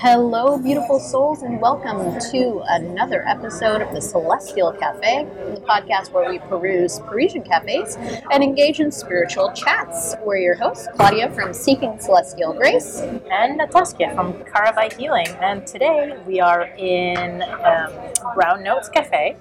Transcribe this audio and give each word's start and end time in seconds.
Hello, 0.00 0.56
beautiful 0.56 1.00
souls, 1.00 1.42
and 1.42 1.60
welcome 1.60 2.20
to 2.30 2.62
another 2.68 3.26
episode 3.26 3.82
of 3.82 3.92
the 3.92 4.00
Celestial 4.00 4.70
Cafe, 4.70 5.24
the 5.56 5.60
podcast 5.62 6.12
where 6.12 6.30
we 6.30 6.38
peruse 6.38 7.00
Parisian 7.00 7.42
cafes 7.42 7.96
and 8.30 8.44
engage 8.44 8.78
in 8.78 8.92
spiritual 8.92 9.50
chats. 9.54 10.14
We're 10.24 10.36
your 10.36 10.54
hosts, 10.54 10.86
Claudia 10.94 11.32
from 11.32 11.52
Seeking 11.52 11.98
Celestial 11.98 12.52
Grace. 12.52 13.00
and 13.00 13.58
Nataskia 13.58 14.14
from 14.14 14.34
Caravite 14.44 14.92
Healing. 14.92 15.26
And 15.42 15.66
today 15.66 16.16
we 16.24 16.38
are 16.38 16.66
in 16.78 17.42
um, 17.42 17.92
Braun 18.36 18.62
Notes 18.62 18.88
Cafe 18.88 19.34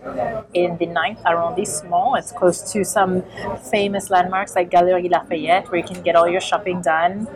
in 0.55 0.75
the 0.77 0.87
9th 0.87 1.23
arrondissement. 1.23 2.17
It's 2.17 2.31
close 2.31 2.71
to 2.73 2.83
some 2.83 3.23
famous 3.69 4.09
landmarks 4.09 4.55
like 4.55 4.71
Galerie 4.71 5.07
Lafayette, 5.07 5.69
where 5.69 5.81
you 5.81 5.87
can 5.87 6.01
get 6.01 6.15
all 6.15 6.27
your 6.27 6.41
shopping 6.41 6.81
done. 6.81 7.27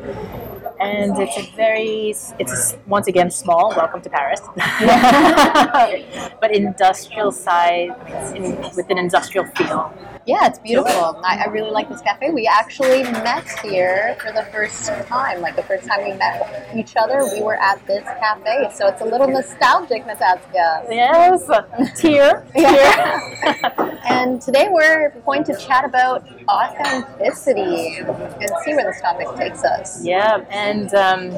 And 0.81 1.17
it's 1.20 1.38
a 1.38 1.44
very, 1.55 2.16
it's 2.40 2.76
once 2.88 3.08
again 3.08 3.30
small. 3.30 3.70
Welcome 3.70 4.02
to 4.02 4.09
Paris, 4.09 4.41
but 6.41 6.52
industrial 6.52 7.31
size 7.31 7.91
I 7.94 8.34
mean, 8.34 8.55
in, 8.55 8.62
with 8.76 8.89
an 8.89 8.98
industrial 8.98 9.45
feel. 9.55 9.94
Yeah, 10.25 10.45
it's 10.48 10.59
beautiful. 10.59 11.20
I, 11.23 11.45
I 11.45 11.49
really 11.49 11.71
like 11.71 11.89
this 11.89 12.02
cafe. 12.02 12.30
We 12.30 12.48
actually 12.48 13.03
met 13.03 13.48
here 13.63 14.16
for 14.21 14.31
the 14.31 14.44
first 14.52 14.85
time. 15.07 15.41
Like 15.41 15.55
the 15.55 15.63
first 15.63 15.88
time 15.88 16.03
we 16.03 16.13
met 16.13 16.70
each 16.75 16.95
other, 16.95 17.25
we 17.34 17.41
were 17.41 17.55
at 17.55 17.85
this 17.88 18.03
cafe. 18.03 18.70
So 18.75 18.88
it's 18.88 19.02
a 19.02 19.05
little 19.05 19.27
nostalgic, 19.27 20.05
Nataskia. 20.05 20.85
Yes, 20.89 21.47
tear, 21.99 22.45
tear. 22.55 23.97
And 24.03 24.41
today 24.41 24.67
we're 24.69 25.11
going 25.25 25.44
to 25.45 25.55
chat 25.55 25.86
about 25.86 26.28
authenticity 26.50 27.97
and 28.00 28.50
see 28.63 28.73
where 28.75 28.85
this 28.91 29.00
topic 29.00 29.28
takes 29.38 29.63
us. 29.63 30.03
Yeah, 30.03 30.44
and 30.50 30.94
um, 30.95 31.31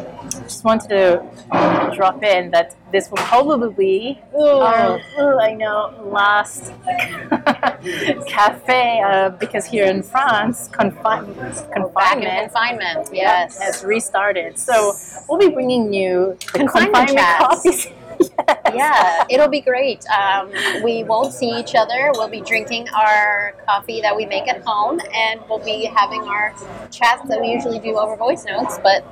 just 0.44 0.64
wanted 0.64 0.90
to 0.90 1.92
drop 1.94 2.24
in 2.24 2.52
that 2.52 2.76
this 2.94 3.10
will 3.10 3.18
probably 3.18 3.74
be 3.74 4.22
our, 4.38 5.02
I 5.42 5.54
know, 5.56 5.94
last 6.06 6.72
cafe 8.28 9.02
uh, 9.02 9.30
because 9.32 9.66
here 9.66 9.86
in 9.86 10.04
France, 10.04 10.70
confi- 10.70 11.04
Back 11.04 11.28
in 11.28 11.74
confinement 11.74 12.54
confinement, 12.54 13.10
yes. 13.12 13.60
has 13.60 13.84
restarted. 13.84 14.58
So 14.58 14.94
we'll 15.28 15.40
be 15.40 15.50
bringing 15.50 15.92
you 15.94 16.38
the 16.54 16.60
Confinement 16.60 17.10
chats. 17.10 17.44
coffees. 17.44 17.88
Yeah, 18.74 19.24
it'll 19.30 19.50
be 19.50 19.62
great. 19.62 20.04
Um, 20.08 20.52
we 20.84 21.04
won't 21.04 21.32
see 21.32 21.52
each 21.52 21.76
other. 21.76 22.12
We'll 22.14 22.28
be 22.28 22.42
drinking 22.42 22.90
our 22.90 23.56
coffee 23.68 24.02
that 24.02 24.16
we 24.16 24.26
make 24.26 24.48
at 24.48 24.64
home, 24.64 25.00
and 25.14 25.40
we'll 25.48 25.64
be 25.64 25.86
having 25.86 26.22
our 26.22 26.56
chats 26.90 27.28
that 27.30 27.40
we 27.40 27.50
usually 27.50 27.78
do 27.78 27.98
over 28.00 28.16
voice 28.16 28.46
notes, 28.46 28.80
but 28.82 29.06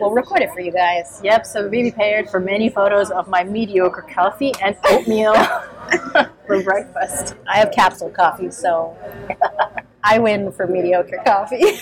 we'll 0.00 0.10
record 0.10 0.42
it 0.42 0.50
for 0.50 0.60
you 0.60 0.72
guys. 0.72 1.20
Yep, 1.22 1.46
so 1.46 1.68
be 1.68 1.82
prepared 1.90 2.28
for 2.28 2.40
many 2.40 2.68
photos 2.68 3.12
of 3.12 3.28
my 3.28 3.44
mediocre 3.44 4.02
coffee 4.12 4.52
and 4.62 4.76
oatmeal 4.86 5.34
for 6.46 6.62
breakfast. 6.64 7.36
I 7.46 7.58
have 7.58 7.70
capsule 7.70 8.10
coffee, 8.10 8.50
so 8.50 8.96
I 10.02 10.18
win 10.18 10.50
for 10.50 10.66
mediocre 10.66 11.22
coffee. 11.24 11.78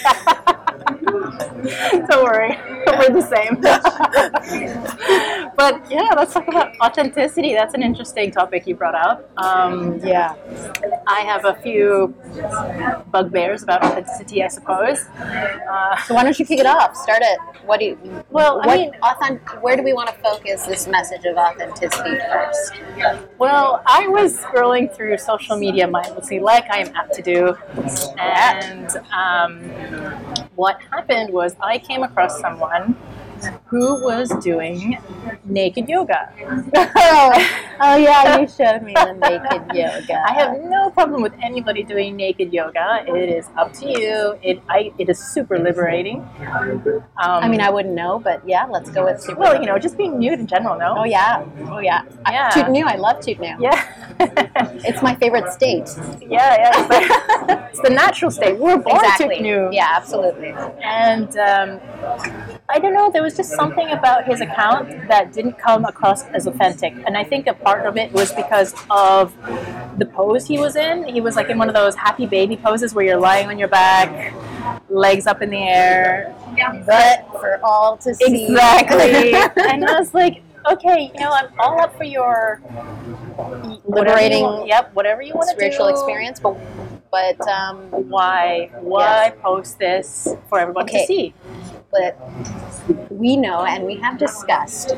Don't 2.08 2.22
worry, 2.24 2.56
we're 2.86 3.10
the 3.10 3.22
same. 3.22 3.60
but 5.56 5.90
yeah, 5.90 6.10
let's 6.16 6.32
talk 6.32 6.46
about 6.48 6.78
authenticity. 6.80 7.54
That's 7.54 7.74
an 7.74 7.82
interesting 7.82 8.30
topic 8.30 8.66
you 8.66 8.74
brought 8.74 8.94
up. 8.94 9.28
Um, 9.38 9.98
yeah. 10.04 10.34
I 11.06 11.20
have 11.20 11.44
a 11.44 11.54
few 11.54 12.14
bugbears 13.10 13.62
about 13.62 13.84
authenticity, 13.84 14.42
I 14.42 14.48
suppose. 14.48 15.04
Uh, 15.16 15.96
So 16.06 16.14
why 16.14 16.22
don't 16.24 16.38
you 16.38 16.44
kick 16.44 16.60
it 16.60 16.66
off? 16.66 16.94
Start 16.96 17.22
it. 17.22 17.38
What 17.64 17.80
do 17.80 17.86
you? 17.86 17.98
well, 18.30 18.58
What 18.58 18.68
I 18.68 18.76
mean, 18.76 18.90
authentic? 19.02 19.62
Where 19.62 19.76
do 19.76 19.82
we 19.82 19.92
want 19.92 20.08
to 20.08 20.14
focus 20.16 20.66
this 20.66 20.86
message 20.86 21.24
of 21.24 21.36
authenticity 21.36 22.18
first? 22.30 22.72
well, 23.38 23.82
I 23.86 24.06
was 24.08 24.36
scrolling 24.38 24.94
through 24.94 25.18
social 25.18 25.56
media 25.56 25.86
mindlessly, 25.88 26.38
like 26.40 26.70
I 26.70 26.78
am 26.78 26.94
apt 26.94 27.14
to 27.14 27.22
do, 27.22 27.56
and 28.18 28.88
um, 29.12 29.70
what 30.66 30.80
happened 30.90 31.32
was 31.32 31.54
I 31.60 31.78
came 31.78 32.02
across 32.02 32.40
someone 32.40 32.96
who 33.66 34.02
was 34.04 34.28
doing 34.42 34.98
naked 35.44 35.88
yoga. 35.88 36.30
oh 37.80 37.96
yeah, 37.96 38.38
you 38.38 38.48
showed 38.58 38.82
me 38.82 38.92
the 38.94 39.12
naked 39.14 39.62
yoga. 39.74 40.22
I 40.28 40.32
have 40.32 40.58
no 40.64 40.90
problem 40.90 41.22
with 41.22 41.32
anybody 41.42 41.82
doing 41.82 42.16
naked 42.16 42.52
yoga. 42.52 43.04
It 43.06 43.28
is 43.28 43.48
up 43.56 43.72
to 43.74 43.86
you. 43.86 44.38
It 44.42 44.62
I, 44.68 44.92
it 44.98 45.08
is 45.08 45.18
super 45.18 45.58
liberating. 45.58 46.26
Um, 47.22 47.42
I 47.44 47.48
mean, 47.48 47.60
I 47.60 47.70
wouldn't 47.70 47.94
know, 47.94 48.18
but 48.18 48.42
yeah, 48.46 48.66
let's 48.66 48.90
go 48.90 49.04
with 49.04 49.20
super. 49.20 49.40
well, 49.40 49.60
you 49.60 49.66
know, 49.66 49.78
just 49.78 49.96
being 49.96 50.18
nude 50.18 50.38
in 50.40 50.46
general. 50.46 50.78
No. 50.78 50.94
Oh 50.98 51.04
yeah, 51.04 51.44
oh 51.70 51.78
yeah. 51.78 52.02
I- 52.24 52.32
Yeah. 52.36 52.50
tout 52.50 52.68
nu, 52.70 52.84
I 52.86 52.96
love 52.96 53.20
tout 53.24 53.38
nu. 53.40 53.56
Yeah. 53.60 53.80
It's 54.88 55.02
my 55.02 55.14
favorite 55.16 55.48
state. 55.52 55.88
yeah, 56.20 56.56
yeah. 56.62 56.72
It's 56.76 56.88
the, 56.88 57.68
it's 57.70 57.80
the 57.88 57.90
natural 57.90 58.30
state. 58.30 58.58
We're 58.58 58.76
born 58.78 58.96
exactly. 58.96 59.36
tout 59.36 59.42
nu. 59.42 59.68
Yeah, 59.72 59.88
absolutely. 59.98 60.52
And 60.82 61.28
um, 61.36 61.80
I 62.68 62.78
don't 62.78 62.94
know, 62.94 63.10
there 63.10 63.22
was 63.22 63.34
just 63.36 63.50
something 63.52 63.90
about 63.90 64.24
his 64.24 64.40
account 64.40 65.08
that 65.08 65.32
didn't 65.32 65.58
come 65.58 65.84
across 65.84 66.24
as 66.28 66.46
authentic. 66.46 66.94
And 67.06 67.16
I 67.16 67.24
think 67.24 67.46
a 67.46 67.54
part 67.54 67.86
of 67.86 67.96
it 67.96 68.12
was 68.12 68.32
because 68.32 68.74
of 68.90 69.34
the 69.98 70.06
pose 70.06 70.46
he 70.46 70.58
was 70.58 70.76
in. 70.76 71.04
He 71.08 71.20
was 71.20 71.36
like 71.36 71.50
in 71.50 71.58
one 71.58 71.68
of 71.68 71.74
those 71.74 71.94
happy 71.94 72.26
baby 72.26 72.56
poses 72.56 72.94
where 72.94 73.04
you're 73.04 73.18
lying 73.18 73.48
on 73.48 73.58
your 73.58 73.68
back, 73.68 74.34
legs 74.88 75.26
up 75.26 75.42
in 75.42 75.50
the 75.50 75.62
air. 75.62 76.34
But 76.86 77.26
for 77.32 77.60
all 77.62 77.96
to 77.98 78.14
see. 78.14 78.46
Exactly. 78.46 79.34
and 79.68 79.84
I 79.84 79.98
was 79.98 80.14
like, 80.14 80.42
okay, 80.72 81.10
you 81.14 81.20
know, 81.20 81.30
I'm 81.30 81.48
all 81.58 81.80
up 81.80 81.96
for 81.96 82.04
your 82.04 82.56
whatever 83.84 84.20
you 84.20 84.46
Liberating 84.46 84.66
Yep, 84.66 84.94
whatever 84.94 85.22
you 85.22 85.34
want 85.34 85.48
to 85.50 85.54
do. 85.54 85.58
spiritual 85.60 85.88
experience, 85.88 86.40
but 86.40 86.56
but 87.10 87.40
um, 87.48 87.78
Why? 87.90 88.70
Why 88.80 89.32
post 89.42 89.78
this 89.78 90.28
for 90.48 90.58
everyone 90.58 90.84
Okay. 90.84 91.00
to 91.00 91.06
see? 91.06 91.34
but 91.90 92.18
we 93.10 93.36
know 93.36 93.64
and 93.64 93.84
we 93.84 93.96
have 93.96 94.18
discussed 94.18 94.96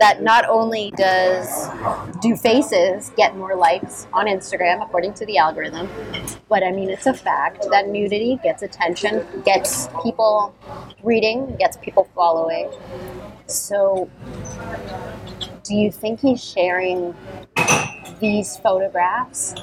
that 0.00 0.22
not 0.22 0.48
only 0.48 0.92
does 0.96 1.68
do 2.20 2.36
faces 2.36 3.10
get 3.16 3.36
more 3.36 3.56
likes 3.56 4.06
on 4.12 4.26
Instagram 4.26 4.82
according 4.82 5.14
to 5.14 5.26
the 5.26 5.38
algorithm, 5.38 5.88
but 6.48 6.62
I 6.62 6.70
mean 6.70 6.90
it's 6.90 7.06
a 7.06 7.14
fact 7.14 7.66
that 7.70 7.88
nudity 7.88 8.38
gets 8.42 8.62
attention, 8.62 9.26
gets 9.44 9.88
people 10.02 10.54
reading, 11.02 11.56
gets 11.56 11.76
people 11.78 12.08
following. 12.14 12.70
So 13.46 14.08
do 15.64 15.74
you 15.74 15.90
think 15.90 16.20
he's 16.20 16.42
sharing 16.42 17.14
these 18.20 18.56
photographs 18.58 19.54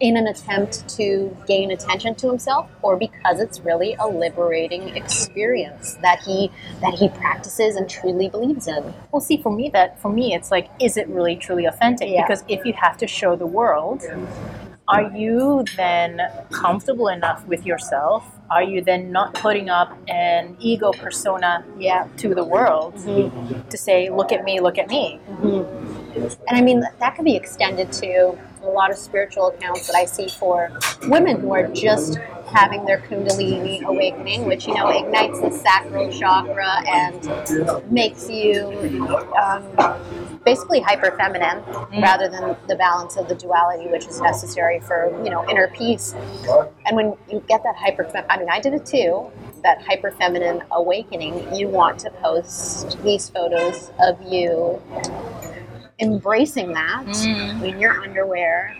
in 0.00 0.16
an 0.16 0.26
attempt 0.26 0.88
to 0.88 1.36
gain 1.46 1.70
attention 1.70 2.14
to 2.16 2.28
himself 2.28 2.68
or 2.82 2.96
because 2.96 3.40
it's 3.40 3.60
really 3.60 3.94
a 3.98 4.06
liberating 4.06 4.88
experience 4.96 5.94
that 6.02 6.20
he 6.20 6.50
that 6.80 6.94
he 6.94 7.08
practices 7.08 7.76
and 7.76 7.88
truly 7.88 8.28
believes 8.28 8.66
in 8.66 8.94
Well, 9.12 9.20
see, 9.20 9.40
for 9.40 9.52
me, 9.52 9.70
that 9.70 10.00
for 10.00 10.10
me, 10.10 10.34
it's 10.34 10.50
like, 10.50 10.68
is 10.80 10.96
it 10.96 11.08
really 11.08 11.36
truly 11.36 11.64
authentic? 11.66 12.10
Yeah. 12.10 12.26
Because 12.26 12.44
if 12.48 12.64
you 12.64 12.72
have 12.74 12.96
to 12.98 13.06
show 13.06 13.36
the 13.36 13.46
world, 13.46 14.02
are 14.88 15.10
you 15.16 15.64
then 15.76 16.20
comfortable 16.50 17.08
enough 17.08 17.46
with 17.46 17.64
yourself? 17.64 18.24
Are 18.50 18.62
you 18.62 18.82
then 18.82 19.10
not 19.10 19.32
putting 19.34 19.70
up 19.70 19.96
an 20.08 20.56
ego 20.60 20.92
persona 20.92 21.64
yeah 21.78 22.06
to 22.18 22.34
the 22.34 22.44
world 22.44 22.94
mm-hmm. 22.96 23.68
to 23.68 23.78
say, 23.78 24.10
"Look 24.10 24.32
at 24.32 24.44
me, 24.44 24.60
look 24.60 24.76
at 24.76 24.88
me"? 24.88 25.18
Mm-hmm. 25.30 25.94
and 26.48 26.56
i 26.56 26.60
mean 26.60 26.84
that 27.00 27.16
could 27.16 27.24
be 27.24 27.36
extended 27.36 27.92
to 27.92 28.38
a 28.64 28.70
lot 28.70 28.90
of 28.90 28.96
spiritual 28.96 29.48
accounts 29.48 29.86
that 29.86 29.96
i 29.96 30.04
see 30.04 30.28
for 30.28 30.70
women 31.08 31.40
who 31.40 31.52
are 31.52 31.66
just 31.68 32.18
having 32.46 32.84
their 32.84 32.98
kundalini 33.00 33.82
awakening 33.82 34.46
which 34.46 34.66
you 34.66 34.74
know 34.74 34.88
ignites 34.88 35.40
the 35.40 35.50
sacral 35.50 36.10
chakra 36.12 36.82
and 36.88 37.90
makes 37.90 38.28
you 38.30 39.08
um, 39.36 39.64
basically 40.44 40.80
hyper 40.80 41.10
feminine 41.16 41.62
rather 42.00 42.28
than 42.28 42.56
the 42.68 42.76
balance 42.76 43.16
of 43.16 43.28
the 43.28 43.34
duality 43.34 43.88
which 43.88 44.06
is 44.06 44.20
necessary 44.20 44.78
for 44.80 45.10
you 45.24 45.30
know 45.30 45.48
inner 45.48 45.68
peace. 45.68 46.14
And 46.86 46.96
when 46.96 47.16
you 47.30 47.42
get 47.48 47.62
that 47.64 47.76
hyper 47.76 48.08
i 48.28 48.38
mean 48.38 48.48
i 48.50 48.60
did 48.60 48.74
it 48.74 48.86
too 48.86 49.30
that 49.62 49.82
hyper 49.82 50.10
feminine 50.10 50.62
awakening 50.72 51.52
you 51.54 51.68
want 51.68 51.98
to 51.98 52.10
post 52.10 53.02
these 53.02 53.30
photos 53.30 53.90
of 53.98 54.20
you 54.22 54.80
embracing 55.98 56.72
that 56.72 57.06
mm. 57.06 57.68
in 57.68 57.78
your 57.78 58.00
underwear 58.02 58.76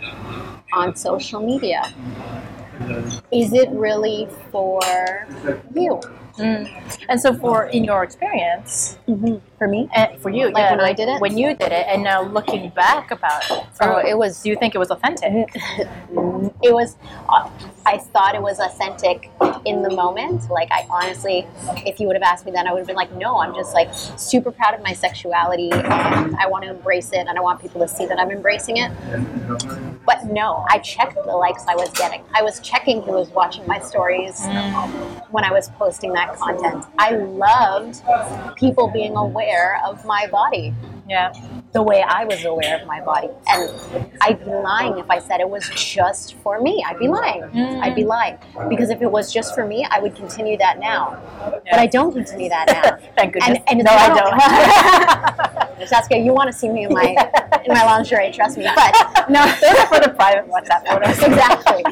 on 0.72 0.96
social 0.96 1.44
media. 1.44 1.82
Is 3.30 3.52
it 3.52 3.70
really 3.70 4.28
for 4.50 4.80
you? 5.74 6.00
Mm. 6.38 6.98
And 7.08 7.20
so, 7.20 7.32
for 7.32 7.66
in 7.66 7.84
your 7.84 8.02
experience, 8.02 8.98
mm-hmm. 9.06 9.36
for 9.56 9.68
me 9.68 9.88
and 9.94 10.20
for 10.20 10.30
you, 10.30 10.46
Like 10.46 10.56
yeah, 10.56 10.70
when 10.72 10.80
I 10.80 10.92
did 10.92 11.08
it? 11.08 11.20
when 11.20 11.38
you 11.38 11.54
did 11.54 11.70
it, 11.70 11.86
and 11.88 12.02
now 12.02 12.22
looking 12.22 12.70
back 12.70 13.12
about 13.12 13.48
it, 13.50 13.64
Oh, 13.80 13.98
it 13.98 14.18
was- 14.18 14.42
Do 14.42 14.48
you 14.50 14.56
think 14.56 14.74
it 14.74 14.78
was 14.78 14.90
authentic? 14.90 15.54
it 16.62 16.72
was 16.72 16.96
uh, 17.28 17.48
i 17.86 17.98
thought 17.98 18.34
it 18.34 18.42
was 18.42 18.58
authentic 18.58 19.30
in 19.64 19.82
the 19.82 19.90
moment. 19.90 20.50
Like 20.50 20.68
I 20.70 20.86
honestly, 20.90 21.46
if 21.86 22.00
you 22.00 22.06
would 22.06 22.16
have 22.16 22.22
asked 22.22 22.46
me 22.46 22.52
then, 22.52 22.66
I 22.66 22.72
would 22.72 22.80
have 22.80 22.86
been 22.86 22.96
like, 22.96 23.12
no, 23.14 23.38
I'm 23.38 23.54
just 23.54 23.74
like 23.74 23.88
super 24.16 24.50
proud 24.50 24.74
of 24.74 24.82
my 24.82 24.92
sexuality 24.92 25.70
and 25.72 26.36
I 26.36 26.46
want 26.46 26.64
to 26.64 26.70
embrace 26.70 27.12
it 27.12 27.26
and 27.26 27.38
I 27.38 27.40
want 27.40 27.60
people 27.60 27.80
to 27.80 27.88
see 27.88 28.06
that 28.06 28.18
I'm 28.18 28.30
embracing 28.30 28.78
it. 28.78 28.90
But 30.06 30.26
no, 30.26 30.64
I 30.68 30.78
checked 30.78 31.14
the 31.14 31.36
likes 31.36 31.64
I 31.66 31.74
was 31.74 31.90
getting. 31.90 32.22
I 32.34 32.42
was 32.42 32.60
checking 32.60 33.02
who 33.02 33.12
was 33.12 33.28
watching 33.30 33.66
my 33.66 33.78
stories 33.78 34.44
when 35.30 35.44
I 35.44 35.52
was 35.52 35.70
posting 35.70 36.12
that 36.12 36.36
content. 36.36 36.84
I 36.98 37.16
loved 37.16 38.02
people 38.56 38.88
being 38.88 39.16
aware 39.16 39.80
of 39.86 40.04
my 40.04 40.26
body 40.26 40.74
Yeah. 41.08 41.32
the 41.72 41.82
way 41.82 42.02
I 42.02 42.24
was 42.24 42.44
aware 42.44 42.80
of 42.80 42.86
my 42.86 43.00
body. 43.00 43.28
And 43.48 43.70
I'd 44.22 44.38
be 44.44 44.50
lying 44.50 44.98
if 44.98 45.10
I 45.10 45.18
said 45.18 45.40
it 45.40 45.48
was 45.48 45.68
just 45.70 46.34
for 46.36 46.60
me. 46.60 46.82
I'd 46.86 46.98
be 46.98 47.08
lying. 47.08 47.42
Mm. 47.42 47.82
I'd 47.82 47.94
be 47.94 48.04
lying. 48.04 48.38
Because 48.68 48.90
if 48.90 49.02
it 49.02 49.10
was 49.10 49.32
just 49.32 49.54
for 49.54 49.66
me, 49.66 49.86
I 49.90 50.00
would 50.00 50.14
continue 50.14 50.56
that 50.58 50.78
now. 50.78 51.20
But 51.70 51.78
I 51.78 51.86
don't 51.86 52.12
continue 52.12 52.48
that 52.48 52.66
now. 52.68 52.96
Thank 53.16 53.34
goodness. 53.34 53.58
And, 53.68 53.80
and 53.80 53.84
no, 53.84 53.90
I 53.92 54.08
don't. 55.78 55.88
Saskia, 55.88 56.18
you 56.18 56.32
want 56.32 56.50
to 56.50 56.56
see 56.56 56.68
me 56.68 56.84
in 56.84 56.92
my 56.92 57.14
in 57.64 57.72
my 57.74 57.84
lingerie, 57.84 58.30
trust 58.32 58.56
me. 58.56 58.66
But 58.74 59.28
no, 59.28 59.44
Those 59.60 59.78
are 59.78 59.86
for 59.86 60.00
the 60.00 60.10
private 60.16 60.48
WhatsApp 60.50 60.86
photos. 60.86 61.18
exactly. 61.22 61.82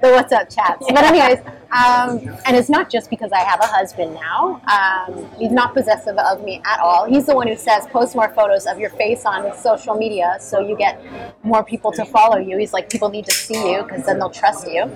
The 0.00 0.08
WhatsApp 0.16 0.54
chats. 0.54 0.86
But 0.88 1.04
anyways, 1.04 1.38
um, 1.72 2.18
and 2.46 2.56
it's 2.56 2.68
not 2.68 2.90
just 2.90 3.10
because 3.10 3.30
I 3.32 3.40
have 3.40 3.60
a 3.60 3.66
husband 3.66 4.14
now. 4.14 4.60
Um, 4.66 5.30
he's 5.38 5.52
not 5.52 5.72
possessive 5.72 6.18
of 6.18 6.42
me 6.42 6.60
at 6.64 6.80
all. 6.80 7.04
He's 7.06 7.26
the 7.26 7.34
one 7.34 7.46
who 7.46 7.56
says 7.56 7.86
post 7.86 8.16
more 8.16 8.28
photos 8.30 8.66
of 8.66 8.78
your 8.78 8.90
face 8.90 9.24
on 9.24 9.56
social 9.56 9.94
media 9.94 10.36
so 10.40 10.60
you 10.60 10.76
get 10.76 11.00
more 11.44 11.64
people 11.64 11.92
to 11.92 12.04
follow 12.04 12.38
you. 12.38 12.58
He's 12.58 12.72
like 12.72 12.90
people 12.90 13.08
need 13.08 13.24
to 13.26 13.32
see 13.32 13.72
you 13.72 13.84
because 13.84 14.04
then 14.04 14.18
they'll 14.18 14.30
trust 14.30 14.66
you. 14.68 14.86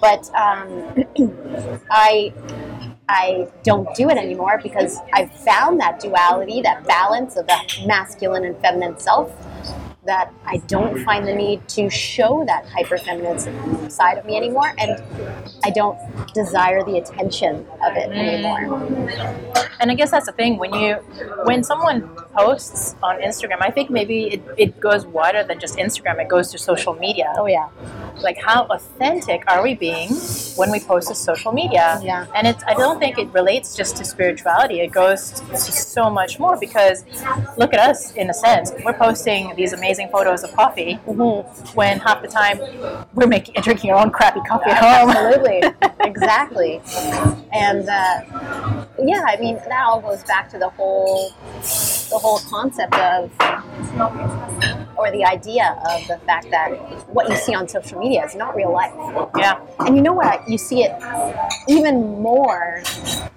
But 0.00 0.30
um, 0.34 1.06
I. 1.90 2.32
I 3.08 3.48
don't 3.62 3.94
do 3.94 4.08
it 4.08 4.16
anymore 4.16 4.58
because 4.62 4.96
I've 5.12 5.30
found 5.32 5.80
that 5.80 6.00
duality, 6.00 6.62
that 6.62 6.86
balance 6.86 7.36
of 7.36 7.46
the 7.46 7.84
masculine 7.84 8.44
and 8.44 8.56
feminine 8.58 8.98
self 8.98 9.30
that 10.04 10.32
I 10.44 10.56
don't 10.66 11.04
find 11.04 11.26
the 11.26 11.34
need 11.34 11.68
to 11.70 11.88
show 11.88 12.44
that 12.46 12.66
hyper 12.66 12.98
feminine 12.98 13.38
side 13.88 14.18
of 14.18 14.24
me 14.24 14.36
anymore, 14.36 14.74
and 14.78 15.02
I 15.64 15.70
don't 15.70 15.96
desire 16.34 16.82
the 16.84 16.98
attention 16.98 17.66
of 17.84 17.96
it 17.96 18.10
anymore. 18.10 18.62
And 19.80 19.90
I 19.90 19.94
guess 19.94 20.10
that's 20.10 20.26
the 20.26 20.32
thing 20.32 20.58
when 20.58 20.74
you 20.74 20.94
when 21.44 21.62
someone 21.62 22.08
posts 22.34 22.96
on 23.02 23.20
Instagram, 23.20 23.58
I 23.60 23.70
think 23.70 23.90
maybe 23.90 24.24
it, 24.34 24.42
it 24.56 24.80
goes 24.80 25.06
wider 25.06 25.44
than 25.44 25.60
just 25.60 25.76
Instagram. 25.76 26.20
It 26.20 26.28
goes 26.28 26.50
to 26.52 26.58
social 26.58 26.94
media. 26.94 27.32
Oh 27.36 27.46
yeah, 27.46 27.68
Like 28.20 28.38
how 28.40 28.66
authentic 28.70 29.44
are 29.48 29.62
we 29.62 29.74
being 29.74 30.10
when 30.56 30.70
we 30.70 30.80
post 30.80 31.08
to 31.08 31.14
social 31.14 31.52
media? 31.52 32.00
Yeah. 32.02 32.26
And 32.34 32.46
it's 32.46 32.62
I 32.64 32.74
don't 32.74 32.98
think 32.98 33.18
it 33.18 33.32
relates 33.32 33.76
just 33.76 33.96
to 33.98 34.04
spirituality. 34.04 34.80
It 34.80 34.92
goes 34.92 35.30
to 35.30 35.56
so 35.58 36.10
much 36.10 36.38
more 36.38 36.56
because 36.58 37.04
look 37.56 37.72
at 37.74 37.80
us 37.80 38.14
in 38.14 38.30
a 38.30 38.34
sense. 38.34 38.72
We're 38.84 38.94
posting 38.94 39.54
these 39.56 39.72
amazing 39.72 39.91
photos 40.10 40.42
of 40.42 40.52
coffee 40.52 40.94
when 41.74 41.98
half 41.98 42.22
the 42.22 42.28
time 42.28 42.58
we're 43.14 43.26
making 43.26 43.54
drinking 43.62 43.90
our 43.90 43.98
own 43.98 44.10
crappy 44.10 44.40
coffee 44.48 44.70
at 44.70 44.78
home. 44.78 45.10
absolutely, 45.10 45.62
exactly. 46.08 46.80
And 47.52 47.88
uh, 47.88 48.86
yeah, 48.98 49.24
I 49.26 49.36
mean 49.38 49.56
that 49.56 49.84
all 49.84 50.00
goes 50.00 50.22
back 50.24 50.48
to 50.50 50.58
the 50.58 50.68
whole 50.70 51.30
the 51.60 52.18
whole 52.18 52.38
concept 52.50 52.94
of 52.94 53.30
or 54.96 55.10
the 55.10 55.24
idea 55.24 55.76
of 55.90 56.06
the 56.08 56.18
fact 56.26 56.50
that 56.50 56.68
what 57.08 57.28
you 57.28 57.36
see 57.36 57.54
on 57.54 57.68
social 57.68 57.98
media 57.98 58.24
is 58.24 58.34
not 58.34 58.54
real 58.54 58.72
life. 58.72 58.92
Yeah. 59.36 59.60
And 59.80 59.96
you 59.96 60.02
know 60.02 60.12
what? 60.12 60.48
You 60.48 60.58
see 60.58 60.84
it 60.84 60.92
even 61.68 62.22
more 62.22 62.82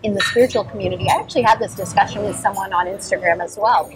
in 0.03 0.13
the 0.13 0.21
spiritual 0.21 0.63
community. 0.65 1.07
I 1.09 1.19
actually 1.19 1.43
had 1.43 1.59
this 1.59 1.73
discussion 1.75 2.23
with 2.23 2.35
someone 2.35 2.73
on 2.73 2.85
Instagram 2.87 3.43
as 3.43 3.57
well. 3.57 3.89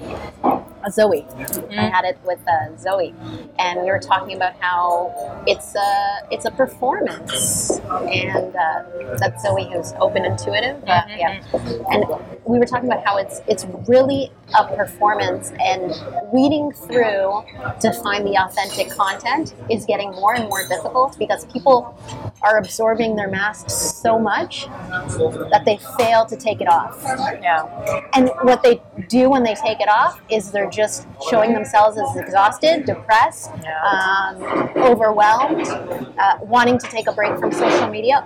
Uh, 0.84 0.90
Zoe. 0.90 1.26
I 1.72 1.88
had 1.88 2.06
it 2.06 2.18
with 2.26 2.40
uh, 2.48 2.76
Zoe, 2.78 3.14
and 3.58 3.82
we 3.82 3.88
were 3.88 4.00
talking 4.00 4.36
about 4.36 4.54
how 4.60 5.44
it's 5.46 5.76
a 5.76 6.20
it's 6.32 6.46
a 6.46 6.52
performance, 6.52 7.80
and 7.90 8.56
uh, 8.56 8.84
that's 9.18 9.44
Zoe 9.44 9.70
who's 9.72 9.94
open 10.00 10.26
intuitive. 10.26 10.82
Uh, 10.88 11.02
yeah, 11.10 11.44
and 11.92 12.06
we 12.46 12.60
were 12.60 12.66
talking 12.66 12.90
about 12.90 13.04
how 13.06 13.18
it's 13.18 13.42
it's 13.48 13.66
really 13.88 14.32
a 14.58 14.76
performance, 14.76 15.52
and 15.60 15.94
weeding 16.32 16.72
through 16.72 17.44
to 17.82 17.92
find 18.02 18.26
the 18.26 18.38
authentic 18.38 18.90
content 18.90 19.54
is 19.70 19.86
getting 19.86 20.12
more 20.12 20.34
and 20.36 20.48
more 20.48 20.66
difficult 20.68 21.18
because 21.20 21.46
people 21.48 21.98
are 22.42 22.58
absorbing 22.58 23.16
their 23.16 23.30
masks 23.30 23.74
so 23.74 24.18
much 24.18 24.66
that 25.52 25.64
they 25.66 25.78
fail 25.98 26.26
to 26.26 26.38
take 26.38 26.62
it 26.62 26.70
off. 26.70 27.02
Yeah. 27.42 28.08
And 28.14 28.30
what 28.44 28.64
they 28.64 28.82
do 29.10 29.30
when 29.30 29.44
they 29.44 29.56
take 29.56 29.82
it 29.82 29.90
off 29.90 30.22
is 30.30 30.52
they're 30.52 30.69
just 30.72 31.08
showing 31.30 31.54
themselves 31.54 31.98
as 31.98 32.16
exhausted, 32.18 32.86
depressed, 32.86 33.52
um, 33.84 34.42
overwhelmed, 34.78 35.68
uh, 36.18 36.38
wanting 36.42 36.78
to 36.78 36.88
take 36.88 37.08
a 37.08 37.12
break 37.12 37.38
from 37.40 37.52
social 37.52 37.88
media. 37.88 38.22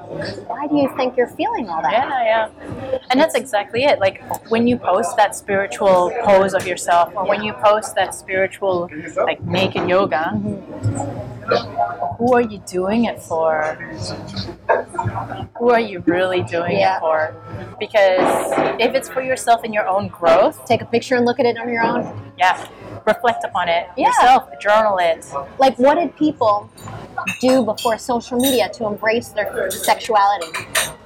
Why 0.47 0.67
do 0.67 0.77
you 0.77 0.93
think 0.95 1.17
you're 1.17 1.27
feeling 1.27 1.69
all 1.69 1.81
that? 1.81 1.91
Yeah, 1.91 2.49
yeah. 2.51 2.99
And 3.09 3.19
that's 3.19 3.35
exactly 3.35 3.83
it. 3.83 3.99
Like 3.99 4.23
when 4.49 4.67
you 4.67 4.77
post 4.77 5.15
that 5.17 5.35
spiritual 5.35 6.11
pose 6.23 6.53
of 6.53 6.67
yourself, 6.67 7.13
or 7.15 7.27
when 7.27 7.43
you 7.43 7.53
post 7.53 7.95
that 7.95 8.15
spiritual, 8.15 8.89
like 9.17 9.41
naked 9.43 9.87
yoga, 9.87 10.31
who 12.17 12.33
are 12.33 12.41
you 12.41 12.59
doing 12.67 13.05
it 13.05 13.21
for? 13.21 13.77
Who 15.59 15.69
are 15.71 15.79
you 15.79 15.99
really 16.05 16.41
doing 16.43 16.77
Yeah. 16.77 16.97
it 16.97 16.99
for? 16.99 17.35
Because 17.79 18.53
if 18.79 18.93
it's 18.95 19.09
for 19.09 19.21
yourself 19.21 19.63
and 19.63 19.73
your 19.73 19.87
own 19.87 20.07
growth, 20.07 20.65
Take 20.65 20.81
a 20.81 20.85
picture 20.85 21.15
and 21.15 21.25
look 21.25 21.39
at 21.39 21.45
it 21.45 21.57
on 21.57 21.69
your 21.69 21.83
own. 21.83 22.31
yeah, 22.37 22.65
reflect 23.05 23.43
upon 23.43 23.67
it 23.69 23.87
Yeah. 23.95 24.07
yourself, 24.07 24.43
journal 24.59 24.97
it. 24.99 25.25
Like, 25.59 25.77
what 25.77 25.95
did 25.95 26.15
people 26.15 26.69
do 27.41 27.63
before 27.63 27.97
social 27.97 28.37
media 28.39 28.69
to 28.69 28.85
embrace 28.85 29.29
their 29.29 29.69
sexuality? 29.71 30.47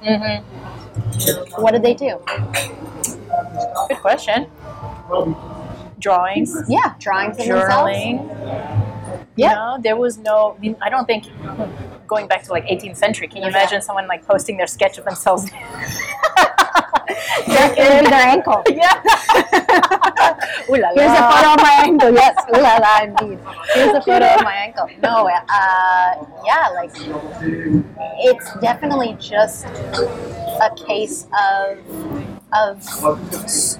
Mm-hmm. 0.02 1.62
What 1.62 1.72
did 1.72 1.82
they 1.82 1.94
do? 1.94 2.20
Good 3.88 3.98
question. 4.00 4.46
Drawings, 5.98 6.54
Yeah, 6.68 6.94
drawings 7.00 7.38
of 7.40 7.46
themselves. 7.46 8.87
Yeah. 9.38 9.50
You 9.50 9.54
know, 9.56 9.78
there 9.82 9.96
was 9.96 10.18
no. 10.18 10.54
I, 10.56 10.60
mean, 10.60 10.76
I 10.82 10.88
don't 10.90 11.06
think 11.06 11.24
going 12.06 12.26
back 12.26 12.42
to 12.44 12.50
like 12.50 12.64
18th 12.66 12.96
century. 12.96 13.28
Can 13.28 13.38
you 13.38 13.44
Yeah. 13.44 13.56
imagine 13.56 13.80
someone 13.82 14.06
like 14.08 14.26
posting 14.26 14.56
their 14.56 14.66
sketch 14.66 14.98
of 14.98 15.04
themselves? 15.04 15.44
Maybe 17.46 18.08
their 18.10 18.26
ankle. 18.34 18.62
yeah. 18.68 19.00
Ooh 20.70 20.76
la 20.76 20.88
Here's 20.94 21.10
a 21.10 21.20
la. 21.22 21.30
photo 21.30 21.48
of 21.54 21.60
my 21.62 21.74
ankle. 21.84 22.10
Yes, 22.12 22.36
ooh 22.54 22.60
la 22.60 22.76
la, 22.76 23.02
indeed. 23.04 23.38
Here's 23.74 23.94
a 23.94 24.02
photo 24.02 24.26
of 24.26 24.42
my 24.42 24.54
ankle. 24.54 24.88
No, 25.02 25.28
uh, 25.28 26.24
yeah, 26.44 26.68
like 26.74 26.90
it's 28.28 28.48
definitely 28.60 29.16
just 29.18 29.66
a 29.66 30.70
case 30.86 31.26
of 31.54 31.78
of 32.52 32.78
s- 33.44 33.78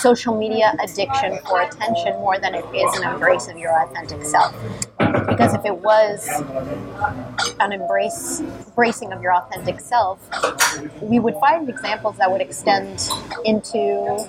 social 0.00 0.36
media 0.36 0.72
addiction 0.82 1.38
for 1.48 1.60
attention 1.62 2.12
more 2.14 2.38
than 2.38 2.54
it 2.54 2.64
is 2.74 2.96
an 2.98 3.10
embrace 3.12 3.48
of 3.48 3.56
your 3.58 3.72
authentic 3.82 4.22
self. 4.24 4.54
Because 4.98 5.54
if 5.54 5.64
it 5.64 5.76
was 5.76 6.26
an 7.60 7.72
embrace 7.72 8.40
embracing 8.68 9.12
of 9.12 9.20
your 9.22 9.34
authentic 9.34 9.80
self, 9.80 10.18
we 11.00 11.18
would 11.18 11.34
find 11.40 11.68
examples 11.68 12.16
that 12.18 12.30
would 12.30 12.40
extend 12.40 13.08
into 13.44 14.28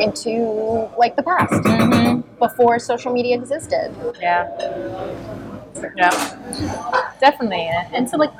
into 0.00 0.88
like 0.98 1.14
the 1.16 1.22
past 1.22 1.52
Mhm. 1.52 2.22
before 2.38 2.78
social 2.78 3.12
media 3.12 3.36
existed. 3.36 3.94
Yeah. 4.20 4.48
Yeah. 5.96 6.10
Definitely. 7.20 7.68
And 7.68 7.94
and 7.94 8.10
so, 8.10 8.16
like, 8.16 8.32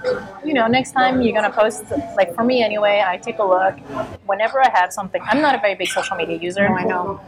you 0.44 0.52
know, 0.52 0.66
next 0.66 0.92
time 0.92 1.22
you're 1.22 1.32
going 1.32 1.50
to 1.50 1.56
post, 1.56 1.84
like, 2.16 2.34
for 2.34 2.44
me 2.44 2.62
anyway, 2.62 3.02
I 3.06 3.16
take 3.16 3.38
a 3.38 3.44
look. 3.44 3.78
Whenever 4.26 4.60
I 4.62 4.70
have 4.70 4.92
something, 4.92 5.22
I'm 5.24 5.40
not 5.40 5.54
a 5.54 5.58
very 5.58 5.74
big 5.74 5.88
social 5.88 6.16
media 6.16 6.36
user. 6.36 6.66
Oh, 6.68 6.74
I 6.74 6.84
know. 6.84 7.20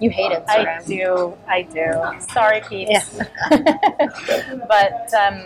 You 0.00 0.10
hate 0.10 0.32
it. 0.32 0.44
I 0.48 0.80
do. 0.86 1.34
I 1.46 1.62
do. 1.62 1.88
Sorry, 2.32 2.60
peeps. 2.68 3.18
but 4.68 5.12
um, 5.14 5.38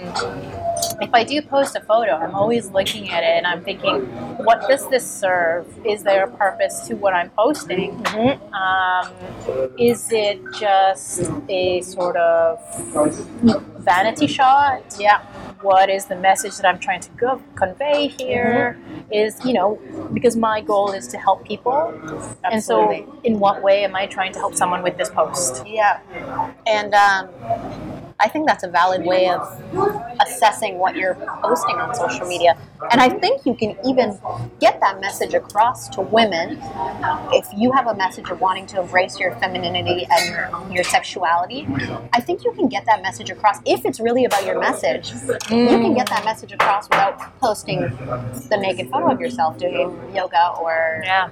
if 1.03 1.13
I 1.13 1.25
do 1.25 1.43
post 1.43 1.75
a 1.77 1.81
photo, 1.81 2.13
I'm 2.13 2.35
always 2.35 2.71
looking 2.71 3.11
at 3.11 3.23
it 3.25 3.35
and 3.39 3.47
I'm 3.47 3.63
thinking, 3.65 4.07
what 4.45 4.61
does 4.69 4.89
this 4.89 5.09
serve? 5.09 5.67
Is 5.85 6.03
there 6.05 6.25
a 6.25 6.31
purpose 6.31 6.87
to 6.89 6.95
what 6.95 7.13
I'm 7.15 7.31
posting? 7.31 7.99
Mhm. 8.05 8.39
Um, 8.53 9.13
is 9.79 10.09
it 10.13 10.41
just 10.59 11.31
a 11.49 11.81
sort 11.83 12.17
of 12.17 12.61
vanity 13.79 14.27
shot? 14.27 14.83
Yeah. 14.99 15.21
What 15.63 15.89
is 15.91 16.07
the 16.07 16.17
message 16.17 16.57
that 16.57 16.67
I'm 16.67 16.79
trying 16.79 17.01
to 17.01 17.11
go- 17.13 17.43
convey 17.55 18.09
here? 18.09 18.79
Is 19.11 19.45
you 19.45 19.53
know 19.53 19.79
because 20.13 20.37
my 20.37 20.61
goal 20.61 20.91
is 20.93 21.07
to 21.09 21.19
help 21.19 21.45
people, 21.45 21.93
and 22.51 22.63
so 22.63 22.91
in 23.25 23.39
what 23.39 23.63
way 23.63 23.85
am 23.85 23.95
I 23.95 24.07
trying 24.07 24.33
to 24.33 24.39
help 24.39 24.55
someone 24.55 24.83
with 24.83 24.97
this 24.97 25.11
post? 25.11 25.63
Yeah. 25.67 26.01
And 26.67 26.95
um, 26.95 27.29
I 28.23 28.29
think 28.29 28.47
that's 28.47 28.63
a 28.63 28.69
valid 28.69 29.05
way 29.05 29.29
of 29.29 29.41
assessing 30.21 30.79
what 30.79 30.95
you're 30.95 31.15
posting 31.43 31.77
on 31.77 31.93
social 31.95 32.27
media. 32.27 32.57
And 32.91 33.01
I 33.01 33.09
think 33.09 33.45
you 33.47 33.55
can 33.55 33.77
even 33.85 34.19
get 34.61 34.79
that 34.81 35.01
message 35.01 35.35
across 35.35 35.89
to 35.91 36.01
women 36.01 36.59
if 37.33 37.47
you 37.57 37.73
have 37.73 37.87
a 37.89 37.95
message 37.95 38.29
of 38.31 38.41
wanting 38.41 38.67
to 38.69 38.81
embrace 38.81 39.19
your 39.19 39.33
femininity 39.37 40.07
and 40.11 40.29
your, 40.31 40.75
your 40.75 40.85
sexuality. 40.85 41.67
I 42.13 42.21
think 42.21 42.45
you 42.45 42.53
can 42.53 42.69
get 42.69 42.85
that 42.87 43.03
message 43.03 43.31
across 43.31 43.59
if 43.67 43.85
it's 43.85 43.99
really 44.01 44.25
about 44.25 44.45
your 44.47 44.61
message. 44.61 45.13
You 45.51 45.67
can 45.69 45.95
get 45.95 46.09
that 46.09 46.25
message 46.25 46.53
across 46.53 46.89
without 46.89 47.19
posting 47.41 47.81
the 47.81 48.57
naked 48.61 48.89
photo 48.91 49.13
of 49.13 49.21
yourself 49.21 49.59
doing 49.59 49.99
yoga 50.15 50.55
or 50.61 51.03
Yeah. 51.05 51.29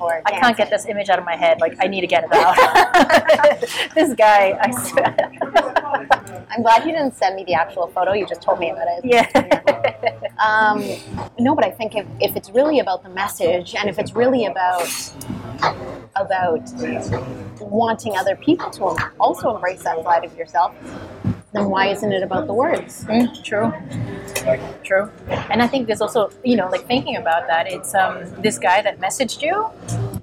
or 0.00 0.22
I 0.24 0.30
can't 0.40 0.56
get 0.56 0.70
this 0.70 0.86
image 0.86 1.08
out 1.10 1.18
of 1.18 1.24
my 1.24 1.36
head. 1.36 1.60
Like 1.60 1.76
I 1.80 1.86
need 1.88 2.00
to 2.02 2.06
get 2.06 2.24
it 2.24 2.32
out. 2.32 2.56
this 3.94 4.14
guy, 4.14 4.58
I 4.60 4.70
swear. 4.70 5.65
I'm 6.50 6.62
glad 6.62 6.84
you 6.84 6.92
didn't 6.92 7.14
send 7.14 7.36
me 7.36 7.44
the 7.44 7.54
actual 7.54 7.86
photo. 7.88 8.12
You 8.12 8.26
just 8.26 8.42
told 8.42 8.58
me 8.58 8.70
about 8.70 8.86
it. 8.88 9.04
yeah. 9.04 9.62
Um, 10.36 10.84
no, 11.38 11.54
but 11.54 11.64
I 11.64 11.70
think 11.70 11.96
if, 11.96 12.06
if 12.20 12.36
it's 12.36 12.50
really 12.50 12.78
about 12.78 13.02
the 13.02 13.08
message 13.08 13.74
and 13.74 13.88
if 13.88 13.98
it's 13.98 14.14
really 14.14 14.44
about 14.44 14.86
about 16.14 16.60
wanting 17.58 18.16
other 18.18 18.36
people 18.36 18.68
to 18.70 18.84
also 19.18 19.54
embrace 19.54 19.82
that 19.84 20.02
side 20.04 20.24
of 20.24 20.36
yourself, 20.36 20.74
then 21.52 21.70
why 21.70 21.88
isn't 21.88 22.12
it 22.12 22.22
about 22.22 22.46
the 22.46 22.54
words? 22.54 23.04
Mm, 23.04 23.42
true. 23.42 23.72
True. 24.84 25.10
And 25.50 25.62
I 25.62 25.66
think 25.66 25.86
there's 25.86 26.00
also, 26.02 26.30
you 26.44 26.56
know, 26.56 26.68
like 26.68 26.86
thinking 26.86 27.16
about 27.16 27.46
that, 27.46 27.66
it's 27.66 27.94
um, 27.94 28.24
this 28.42 28.58
guy 28.58 28.82
that 28.82 29.00
messaged 29.00 29.42
you 29.42 29.70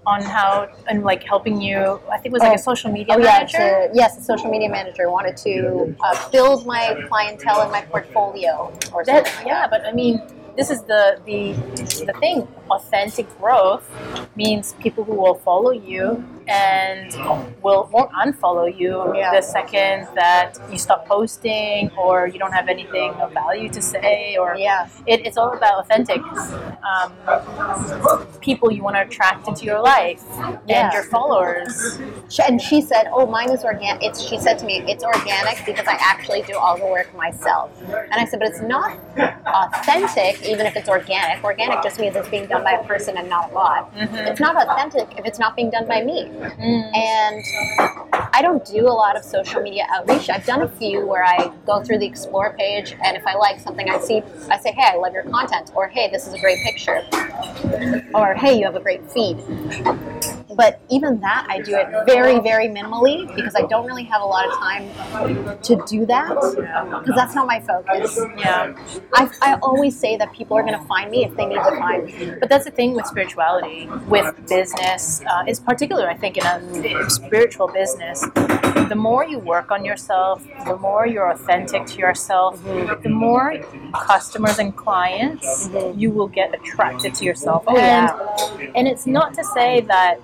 on 0.05 0.21
how, 0.21 0.67
and 0.87 1.03
like 1.03 1.23
helping 1.23 1.61
you, 1.61 1.99
I 2.11 2.17
think 2.17 2.27
it 2.27 2.31
was 2.33 2.41
like 2.41 2.51
Oh. 2.51 2.55
a 2.55 2.57
social 2.59 2.91
media 2.91 3.15
Oh 3.15 3.19
yeah, 3.19 3.25
manager. 3.37 3.57
to, 3.57 3.89
yes, 3.93 4.17
a 4.17 4.21
social 4.21 4.49
media 4.49 4.69
manager 4.69 5.09
wanted 5.09 5.37
to 5.37 5.95
uh, 6.03 6.29
build 6.31 6.65
my 6.65 6.97
clientele 7.07 7.61
and 7.61 7.71
my 7.71 7.81
portfolio 7.81 8.71
or 8.93 9.05
something. 9.05 9.23
Like 9.23 9.45
yeah, 9.45 9.61
that. 9.61 9.69
but 9.71 9.85
I 9.85 9.93
mean, 9.93 10.21
this 10.57 10.69
is 10.69 10.83
the, 10.83 11.19
the 11.25 11.53
the 12.05 12.13
thing. 12.19 12.47
Authentic 12.69 13.27
growth 13.39 13.89
means 14.35 14.73
people 14.81 15.03
who 15.03 15.13
will 15.13 15.35
follow 15.35 15.71
you 15.71 16.23
and 16.47 17.13
will 17.61 17.89
won't 17.91 18.11
unfollow 18.11 18.67
you 18.77 19.13
Yeah. 19.15 19.31
the 19.35 19.41
second 19.41 20.07
that 20.15 20.57
you 20.71 20.77
stop 20.77 21.05
posting 21.07 21.89
or 21.97 22.27
you 22.27 22.39
don't 22.39 22.51
have 22.53 22.67
anything 22.67 23.11
of 23.15 23.31
value 23.33 23.69
to 23.69 23.81
say 23.81 24.37
or 24.39 24.55
Yeah. 24.57 24.87
it, 25.05 25.25
it's 25.25 25.37
all 25.37 25.53
about 25.53 25.79
authentic 25.79 26.21
um, 26.91 27.13
people 28.41 28.71
you 28.71 28.83
want 28.83 28.95
to 28.95 29.01
attract 29.01 29.47
into 29.47 29.65
your 29.65 29.79
life 29.81 30.21
Yeah. 30.67 30.85
and 30.85 30.93
your 30.93 31.03
followers. 31.03 31.99
And 32.47 32.61
she 32.61 32.81
said, 32.81 33.07
"Oh, 33.11 33.25
mine 33.25 33.49
is 33.51 33.63
organic." 33.63 34.03
It's 34.03 34.21
she 34.21 34.37
said 34.39 34.57
to 34.59 34.65
me, 34.65 34.83
"It's 34.87 35.03
organic 35.03 35.65
because 35.65 35.87
I 35.87 35.97
actually 35.99 36.41
do 36.43 36.57
all 36.57 36.77
the 36.77 36.85
work 36.85 37.13
myself." 37.15 37.69
And 37.87 38.13
I 38.13 38.25
said, 38.25 38.39
"But 38.39 38.49
it's 38.49 38.61
not 38.61 38.97
authentic, 39.45 40.41
even 40.43 40.65
if 40.65 40.75
it's 40.75 40.89
organic. 40.89 41.43
Organic 41.43 41.83
just 41.83 41.99
means 41.99 42.15
it's 42.15 42.27
being 42.29 42.47
done 42.47 42.63
by 42.63 42.71
a 42.71 42.83
person 42.83 43.17
and 43.17 43.29
not 43.29 43.51
a 43.51 43.53
bot. 43.53 43.95
Mhm. 43.95 44.27
It's 44.27 44.39
not 44.39 44.55
authentic 44.55 45.07
if 45.17 45.25
it's 45.25 45.39
not 45.39 45.55
being 45.55 45.69
done 45.69 45.85
by 45.87 46.01
me." 46.01 46.29
Mm. 46.33 46.95
And 46.95 47.43
I 48.33 48.41
don't 48.41 48.65
do 48.65 48.87
a 48.87 48.89
lot 48.89 49.15
of 49.17 49.23
social 49.23 49.61
media 49.61 49.85
outreach. 49.91 50.29
I've 50.29 50.45
done 50.45 50.61
a 50.61 50.67
few 50.67 51.05
where 51.05 51.23
I 51.23 51.51
go 51.65 51.83
through 51.83 51.99
the 51.99 52.05
explore 52.05 52.53
page, 52.57 52.95
and 53.03 53.15
if 53.15 53.25
I 53.25 53.35
like 53.35 53.59
something 53.59 53.89
I 53.89 53.99
see, 53.99 54.23
I 54.49 54.57
say, 54.57 54.71
"Hey, 54.71 54.91
I 54.93 54.95
love 54.95 55.13
your 55.13 55.23
content," 55.23 55.71
or 55.75 55.87
"Hey, 55.87 56.09
this 56.09 56.27
is 56.27 56.33
a 56.33 56.39
great 56.39 56.59
picture," 56.63 57.03
or 58.13 58.33
"Hey, 58.33 58.57
you 58.57 58.65
have 58.65 58.75
a 58.75 58.79
great 58.79 59.09
feed." 59.11 59.37
But 60.55 60.81
even 60.89 61.19
that, 61.21 61.45
I 61.49 61.59
do 61.59 61.75
it 61.75 61.87
very, 62.05 62.39
very 62.39 62.67
minimally 62.67 63.33
because 63.35 63.55
I 63.55 63.61
don't 63.63 63.85
really 63.85 64.03
have 64.03 64.21
a 64.21 64.25
lot 64.25 64.47
of 64.47 64.53
time 64.53 64.89
to 65.61 65.83
do 65.87 66.05
that 66.05 66.29
because 66.29 67.15
that's 67.15 67.35
not 67.35 67.47
my 67.47 67.59
focus. 67.59 68.19
Yeah. 68.37 68.75
I, 69.13 69.29
I 69.41 69.55
always 69.61 69.99
say 69.99 70.17
that 70.17 70.33
people 70.33 70.57
are 70.57 70.63
going 70.63 70.79
to 70.79 70.85
find 70.85 71.09
me 71.11 71.23
if 71.23 71.35
they 71.35 71.45
need 71.45 71.55
to 71.55 71.77
find 71.77 72.05
me. 72.05 72.33
But 72.39 72.49
that's 72.49 72.65
the 72.65 72.71
thing 72.71 72.93
with 72.93 73.05
spirituality, 73.05 73.87
with 74.07 74.35
business, 74.47 75.21
uh, 75.25 75.43
is 75.47 75.59
particular, 75.59 76.09
I 76.09 76.15
think, 76.15 76.37
in 76.37 76.45
a 76.45 77.09
spiritual 77.09 77.67
business. 77.67 78.23
The 78.93 78.99
more 78.99 79.25
you 79.25 79.39
work 79.39 79.71
on 79.71 79.83
yourself, 79.83 80.43
the 80.67 80.77
more 80.77 81.07
you're 81.07 81.31
authentic 81.31 81.87
to 81.87 81.97
yourself, 81.97 82.63
the 83.01 83.09
more 83.09 83.57
customers 83.91 84.59
and 84.59 84.75
clients 84.75 85.67
you 85.95 86.11
will 86.11 86.27
get 86.27 86.53
attracted 86.53 87.15
to 87.15 87.25
yourself. 87.25 87.63
Oh, 87.65 87.75
and, 87.75 88.05
yeah. 88.61 88.71
and 88.75 88.87
it's 88.87 89.07
not 89.07 89.33
to 89.33 89.43
say 89.43 89.81
that 89.81 90.19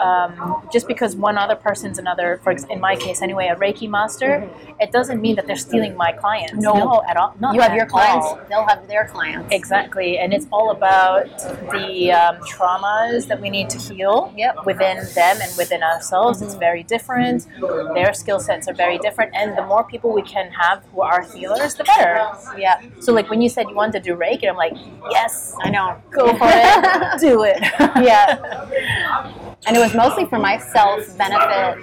um, 0.00 0.66
just 0.72 0.88
because 0.88 1.14
one 1.16 1.36
other 1.36 1.54
person's 1.54 1.98
another, 1.98 2.40
for 2.42 2.52
ex- 2.52 2.64
in 2.70 2.80
my 2.80 2.96
case 2.96 3.20
anyway, 3.20 3.48
a 3.48 3.56
Reiki 3.56 3.90
master, 3.90 4.48
it 4.80 4.90
doesn't 4.90 5.20
mean 5.20 5.36
that 5.36 5.46
they're 5.46 5.54
stealing 5.68 5.94
my 5.94 6.12
clients. 6.12 6.54
No. 6.54 7.02
at 7.06 7.18
all. 7.18 7.34
Not 7.40 7.54
You 7.54 7.60
have 7.60 7.74
your 7.74 7.84
clients, 7.84 8.26
all. 8.26 8.40
they'll 8.48 8.66
have 8.66 8.88
their 8.88 9.04
clients. 9.04 9.48
Exactly, 9.52 10.16
and 10.16 10.32
it's 10.32 10.46
all 10.50 10.70
about 10.70 11.26
the 11.72 12.10
um, 12.12 12.36
traumas 12.52 13.28
that 13.28 13.38
we 13.38 13.50
need 13.50 13.68
to 13.68 13.78
heal 13.78 14.32
Yep. 14.34 14.64
within 14.64 14.96
them 15.14 15.36
and 15.42 15.52
within 15.58 15.82
ourselves. 15.82 16.40
It's 16.40 16.54
very 16.54 16.84
different. 16.84 17.46
Their 17.94 18.13
skill 18.14 18.40
sets 18.40 18.68
are 18.68 18.74
very 18.74 18.98
different, 18.98 19.34
and 19.34 19.56
the 19.56 19.62
more 19.62 19.84
people 19.84 20.12
we 20.12 20.22
can 20.22 20.50
have 20.50 20.84
who 20.92 21.02
are 21.02 21.22
healers, 21.22 21.74
the 21.74 21.84
better. 21.84 22.26
Yeah, 22.58 22.80
So, 23.00 23.12
like 23.12 23.28
when 23.30 23.40
you 23.42 23.48
said 23.48 23.68
you 23.68 23.74
wanted 23.74 24.02
to 24.02 24.10
do 24.10 24.16
Reiki, 24.16 24.48
I'm 24.48 24.56
like, 24.56 24.74
yes, 25.10 25.54
I 25.62 25.70
know. 25.70 25.96
go 26.10 26.26
for 26.36 26.48
it, 26.48 27.20
do 27.20 27.42
it. 27.44 27.58
Yeah. 28.02 29.50
And 29.66 29.76
it 29.76 29.80
was 29.80 29.94
mostly 29.94 30.26
for 30.26 30.38
my 30.38 30.58
self 30.58 31.16
benefit 31.16 31.82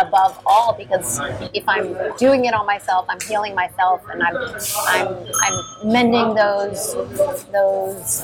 above 0.00 0.40
all 0.44 0.74
because 0.76 1.20
if 1.54 1.68
I'm 1.68 1.96
doing 2.16 2.44
it 2.46 2.54
on 2.54 2.66
myself, 2.66 3.06
I'm 3.08 3.20
healing 3.20 3.54
myself 3.54 4.02
and 4.10 4.22
I'm 4.22 4.36
I'm 4.88 5.26
I'm 5.42 5.92
mending 5.92 6.34
those 6.34 6.94
those 7.52 8.22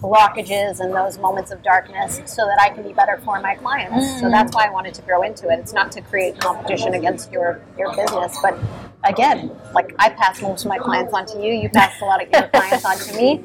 blockages 0.00 0.80
and 0.80 0.94
those 0.94 1.18
moments 1.18 1.50
of 1.50 1.62
darkness 1.62 2.20
so 2.26 2.46
that 2.46 2.58
I 2.60 2.68
can 2.70 2.82
be 2.82 2.92
better 2.92 3.20
for 3.24 3.40
my 3.40 3.54
clients. 3.54 4.20
So 4.20 4.28
that's 4.30 4.54
why 4.54 4.66
I 4.66 4.70
wanted 4.70 4.94
to 4.94 5.02
grow 5.02 5.22
into 5.22 5.48
it. 5.48 5.58
It's 5.58 5.72
not 5.72 5.92
to 5.92 6.02
create 6.02 6.38
competition 6.38 6.94
against 6.94 7.32
your 7.32 7.62
your 7.78 7.94
business, 7.96 8.38
but 8.42 8.58
again, 9.04 9.50
like 9.72 9.94
I 9.98 10.10
pass 10.10 10.42
most 10.42 10.64
of 10.64 10.68
my 10.68 10.78
clients 10.78 11.12
on 11.12 11.26
to 11.26 11.42
you, 11.42 11.52
you 11.54 11.68
pass 11.68 12.00
a 12.00 12.04
lot 12.04 12.22
of 12.22 12.28
your 12.30 12.48
clients 12.48 12.84
on 12.84 12.98
to 12.98 13.16
me. 13.16 13.44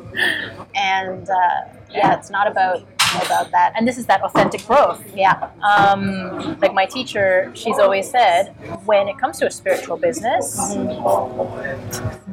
And 0.75 1.29
uh, 1.29 1.61
yeah, 1.91 2.17
it's 2.17 2.29
not 2.29 2.47
about 2.47 2.83
about 3.15 3.51
that. 3.51 3.73
and 3.75 3.87
this 3.87 3.97
is 3.97 4.05
that 4.07 4.21
authentic 4.21 4.65
growth. 4.65 5.03
Yeah. 5.15 5.49
Um, 5.61 6.59
like 6.59 6.73
my 6.73 6.85
teacher, 6.85 7.51
she's 7.55 7.79
always 7.79 8.09
said, 8.09 8.53
when 8.85 9.07
it 9.07 9.17
comes 9.17 9.39
to 9.39 9.47
a 9.47 9.51
spiritual 9.51 9.97
business, 9.97 10.75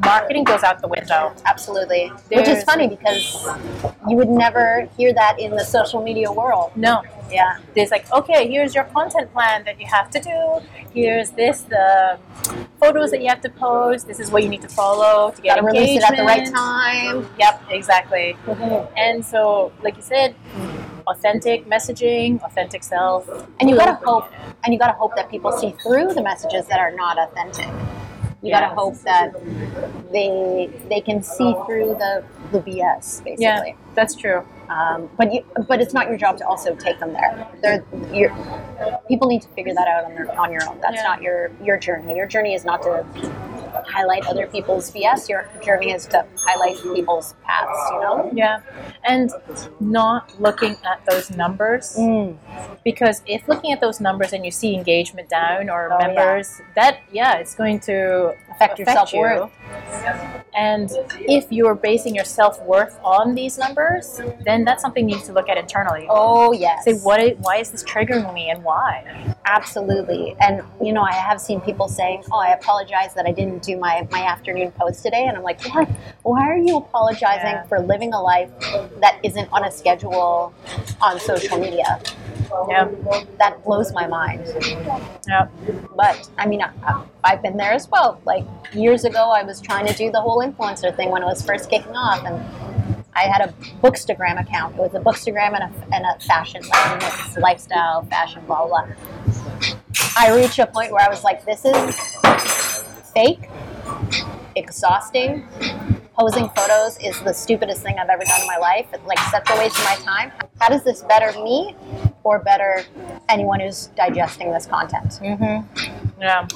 marketing 0.03 0.45
goes 0.45 0.63
out 0.63 0.81
the 0.81 0.89
window. 0.89 1.35
Absolutely. 1.45 2.09
Which 2.31 2.49
is 2.49 2.65
funny 2.65 2.89
because 2.89 3.47
you 4.09 4.17
would 4.17 4.29
never 4.29 4.89
hear 4.97 5.13
that 5.15 5.39
in 5.39 5.53
the 5.53 5.65
social 5.65 6.03
media 6.03 6.31
world. 6.31 6.73
No, 6.77 7.03
Yeah. 7.31 7.59
there's 7.75 7.91
like, 7.91 8.11
okay, 8.13 8.49
here's 8.49 8.75
your 8.75 8.85
content 8.85 9.33
plan 9.33 9.65
that 9.65 9.81
you 9.81 9.87
have 9.87 10.11
to 10.11 10.21
do. 10.21 10.67
Here's 10.93 11.31
this, 11.33 11.63
the 11.63 12.19
photos 12.81 13.11
that 13.11 13.21
you 13.21 13.29
have 13.29 13.41
to 13.43 13.51
post. 13.51 14.07
This 14.07 14.21
is 14.21 14.31
what 14.31 14.43
you 14.43 14.49
need 14.49 14.63
to 14.63 14.69
follow 14.69 15.31
to 15.33 15.43
get 15.43 15.57
Gotta 15.57 15.67
release 15.67 16.03
it 16.03 16.11
at 16.11 16.17
the 16.17 16.23
right 16.23 16.47
time. 16.47 17.29
Yep, 17.39 17.63
exactly. 17.71 18.37
Mm-hmm. 18.47 18.95
And 18.97 19.25
so, 19.25 19.73
like 19.83 19.97
you 19.97 20.03
said, 20.03 20.35
authentic 21.07 21.67
messaging, 21.67 22.43
authentic 22.43 22.83
self. 22.83 23.29
And 23.61 23.69
you 23.71 23.77
gotta 23.77 23.95
hope 24.05 24.31
and 24.65 24.73
you 24.73 24.79
gotta 24.79 24.93
hope 24.97 25.15
that 25.17 25.31
people 25.31 25.53
see 25.53 25.73
through 25.83 26.15
the 26.15 26.23
messages 26.23 26.67
that 26.67 26.81
are 26.81 26.91
not 26.93 27.19
authentic. 27.19 27.67
You 28.43 28.51
Yeah. 28.51 28.61
gotta 28.61 28.75
hope 28.75 28.95
that 29.03 29.33
they 30.13 30.71
they 30.89 31.01
can 31.01 31.23
see 31.23 31.55
through 31.67 31.95
the 31.95 32.25
the 32.53 32.61
BS 32.61 33.23
basically. 33.25 33.37
Yeah, 33.45 33.73
that's 33.95 34.15
true. 34.15 34.45
Um, 34.69 35.09
but 35.17 35.33
you, 35.33 35.45
but 35.69 35.81
it's 35.81 35.95
not 35.95 36.09
your 36.09 36.17
job 36.17 36.39
to 36.39 36.47
also 36.47 36.75
take 36.75 36.99
them 36.99 37.13
there. 37.13 37.47
They're, 37.63 37.85
you're, 38.13 38.35
people 39.09 39.29
need 39.29 39.43
to 39.43 39.49
figure 39.49 39.75
that 39.75 39.87
out 39.89 40.05
on 40.05 40.15
their 40.15 40.41
on 40.41 40.53
your 40.53 40.69
own. 40.69 40.81
That's 40.81 40.97
Yeah. 40.97 41.03
not 41.05 41.23
your 41.23 41.51
your 41.63 41.79
journey. 41.79 42.17
Your 42.17 42.27
journey 42.27 42.55
is 42.55 42.65
not 42.65 42.83
to 42.83 43.05
highlight 43.87 44.27
other 44.27 44.47
people's 44.47 44.91
BS. 44.91 45.29
Your 45.29 45.49
journey 45.63 45.93
is 45.93 46.07
to 46.07 46.27
highlight 46.37 46.77
people's 46.95 47.35
paths. 47.45 47.91
You 47.93 48.01
know. 48.01 48.31
Yeah, 48.35 48.61
and 49.05 49.31
not 49.81 50.39
looking 50.41 50.77
at 50.85 51.05
those 51.09 51.31
numbers 51.31 51.97
because 52.85 53.23
if 53.27 53.47
looking 53.49 53.73
at 53.73 53.81
those 53.81 54.01
numbers 54.01 54.33
and 54.33 54.45
you 54.45 54.51
see 54.51 54.75
engagement 54.75 55.29
down 55.29 55.71
or 55.71 55.93
Oh, 55.93 55.99
yeah. 56.01 56.07
members, 56.09 56.61
that 56.75 57.01
yeah, 57.13 57.35
it's 57.37 57.55
going 57.55 57.81
to 57.81 58.35
Affect 58.51 58.79
your 58.79 58.87
self-worth. 58.87 59.51
And 60.57 60.91
if 61.21 61.53
you're 61.53 61.75
basing 61.75 62.15
your 62.15 62.25
self 62.25 62.63
worth 62.63 62.99
on 63.05 63.35
these 63.35 63.59
numbers, 63.59 64.21
then 64.45 64.65
that's 64.65 64.81
something 64.83 65.09
you 65.09 65.17
need 65.17 65.25
to 65.27 65.33
look 65.33 65.49
at 65.49 65.59
internally. 65.59 66.07
Oh 66.09 66.53
yes. 66.53 66.85
Say 66.85 66.95
what? 66.95 67.39
Why 67.41 67.57
is 67.59 67.71
this 67.71 67.85
triggering 67.85 68.33
me, 68.33 68.49
and 68.49 68.65
why? 68.65 69.36
Absolutely. 69.49 70.35
And 70.41 70.63
you 70.83 70.93
know, 70.93 71.03
I 71.03 71.13
have 71.13 71.41
seen 71.41 71.61
people 71.61 71.87
saying, 71.89 72.25
"Oh, 72.33 72.39
I 72.41 72.49
apologize 72.49 73.15
that 73.15 73.27
I 73.27 73.33
didn't 73.33 73.63
do 73.63 73.77
my 73.77 74.07
my 74.11 74.23
afternoon 74.25 74.73
post 74.73 75.05
today." 75.05 75.25
And 75.25 75.37
I'm 75.37 75.45
like, 75.45 75.63
"What? 75.73 75.89
Why 76.23 76.49
are 76.49 76.57
you 76.57 76.79
apologizing 76.79 77.47
Yeah. 77.57 77.63
for 77.65 77.79
living 77.79 78.13
a 78.13 78.21
life 78.21 78.51
that 79.01 79.19
isn't 79.23 79.49
on 79.53 79.65
a 79.65 79.71
schedule 79.71 80.53
on 81.01 81.21
social 81.21 81.59
media?" 81.59 82.01
Yeah. 82.69 82.89
That 83.39 83.63
blows 83.65 83.93
my 83.93 84.07
mind. 84.09 84.43
Yeah. 85.29 85.47
But 85.95 86.29
I 86.39 86.47
mean, 86.47 86.63
I, 86.63 87.03
I've 87.23 87.41
been 87.43 87.57
there 87.57 87.73
as 87.73 87.89
well. 87.89 88.21
Like 88.25 88.45
years 88.73 89.05
ago, 89.05 89.31
I 89.31 89.45
was 89.45 89.61
trying 89.61 89.87
to 89.87 89.95
do 89.95 90.11
the 90.11 90.21
whole 90.21 90.39
influencer 90.43 90.95
thing 90.95 91.11
when 91.11 91.23
it 91.23 91.27
was 91.27 91.43
first 91.45 91.71
kicking 91.71 91.95
off, 91.95 92.25
and 92.25 92.96
I 93.17 93.23
had 93.23 93.49
a 93.49 93.55
Bookstagram 93.83 94.39
account. 94.39 94.75
It 94.75 94.79
was 94.79 94.95
a 94.95 95.01
Bookstagram 95.01 95.59
and 95.59 95.65
a, 95.65 95.95
and 95.95 96.05
a 96.05 96.23
fashion, 96.23 96.61
like 96.69 97.37
lifestyle, 97.39 98.03
fashion, 98.05 98.43
blah, 98.47 98.67
blah, 98.67 98.85
blah. 98.85 98.95
I 100.19 100.37
reached 100.37 100.59
a 100.59 100.67
point 100.67 100.93
where 100.93 101.03
I 101.03 101.09
was 101.09 101.25
like, 101.25 101.45
this 101.47 101.65
is 101.65 101.99
fake, 103.15 103.49
exhausting. 104.55 105.49
Posing 106.19 106.49
photos 106.51 106.99
is 106.99 107.21
the 107.23 107.33
stupidest 107.33 107.83
thing 107.83 107.99
I've 107.99 108.09
ever 108.09 108.25
done 108.25 108.41
in 108.41 108.47
my 108.47 108.57
life. 108.57 108.87
It's 108.93 109.05
like 109.07 109.19
such 109.31 109.49
a 109.51 109.59
waste 109.59 109.79
of 109.79 109.85
my 109.85 109.97
time. 109.97 110.33
How 110.59 110.69
does 110.69 110.85
this 110.85 111.03
better 111.03 111.33
me 111.43 111.75
or 112.23 112.39
better 112.39 112.85
anyone 113.29 113.61
who's 113.61 113.89
digesting 113.97 114.51
this 114.51 114.67
content? 114.67 115.21
Mm-hmm. 115.23 116.21
Yeah. 116.21 116.49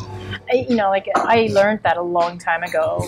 I, 0.51 0.67
you 0.69 0.77
know, 0.77 0.89
like 0.89 1.07
I 1.15 1.49
learned 1.53 1.81
that 1.83 1.97
a 1.99 2.03
long 2.03 2.39
time 2.39 2.63
ago. 2.63 3.07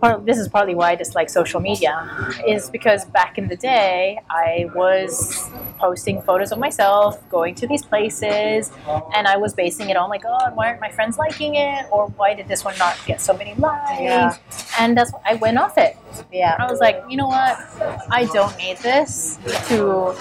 Part, 0.00 0.24
this 0.24 0.38
is 0.38 0.48
partly 0.48 0.74
why 0.74 0.92
I 0.92 0.94
dislike 0.94 1.28
social 1.28 1.60
media, 1.60 2.10
is 2.46 2.70
because 2.70 3.04
back 3.04 3.36
in 3.36 3.48
the 3.48 3.56
day 3.56 4.18
I 4.30 4.70
was 4.74 5.50
posting 5.78 6.22
photos 6.22 6.52
of 6.52 6.58
myself 6.58 7.26
going 7.28 7.54
to 7.56 7.66
these 7.66 7.84
places, 7.84 8.72
and 9.14 9.26
I 9.26 9.36
was 9.36 9.52
basing 9.52 9.90
it 9.90 9.96
on 9.96 10.08
like, 10.08 10.24
oh, 10.26 10.50
why 10.54 10.68
aren't 10.68 10.80
my 10.80 10.90
friends 10.90 11.18
liking 11.18 11.56
it, 11.56 11.86
or 11.90 12.06
why 12.16 12.34
did 12.34 12.48
this 12.48 12.64
one 12.64 12.76
not 12.78 12.96
get 13.06 13.20
so 13.20 13.34
many 13.34 13.54
likes? 13.54 14.00
Yeah. 14.00 14.36
And 14.78 14.96
that's 14.96 15.12
I 15.24 15.34
went 15.34 15.58
off 15.58 15.76
it. 15.76 15.96
Yeah, 16.32 16.56
I 16.58 16.70
was 16.70 16.80
like, 16.80 17.02
you 17.08 17.16
know 17.16 17.28
what? 17.28 17.58
I 18.10 18.24
don't 18.32 18.56
need 18.56 18.78
this 18.78 19.38
to 19.68 20.16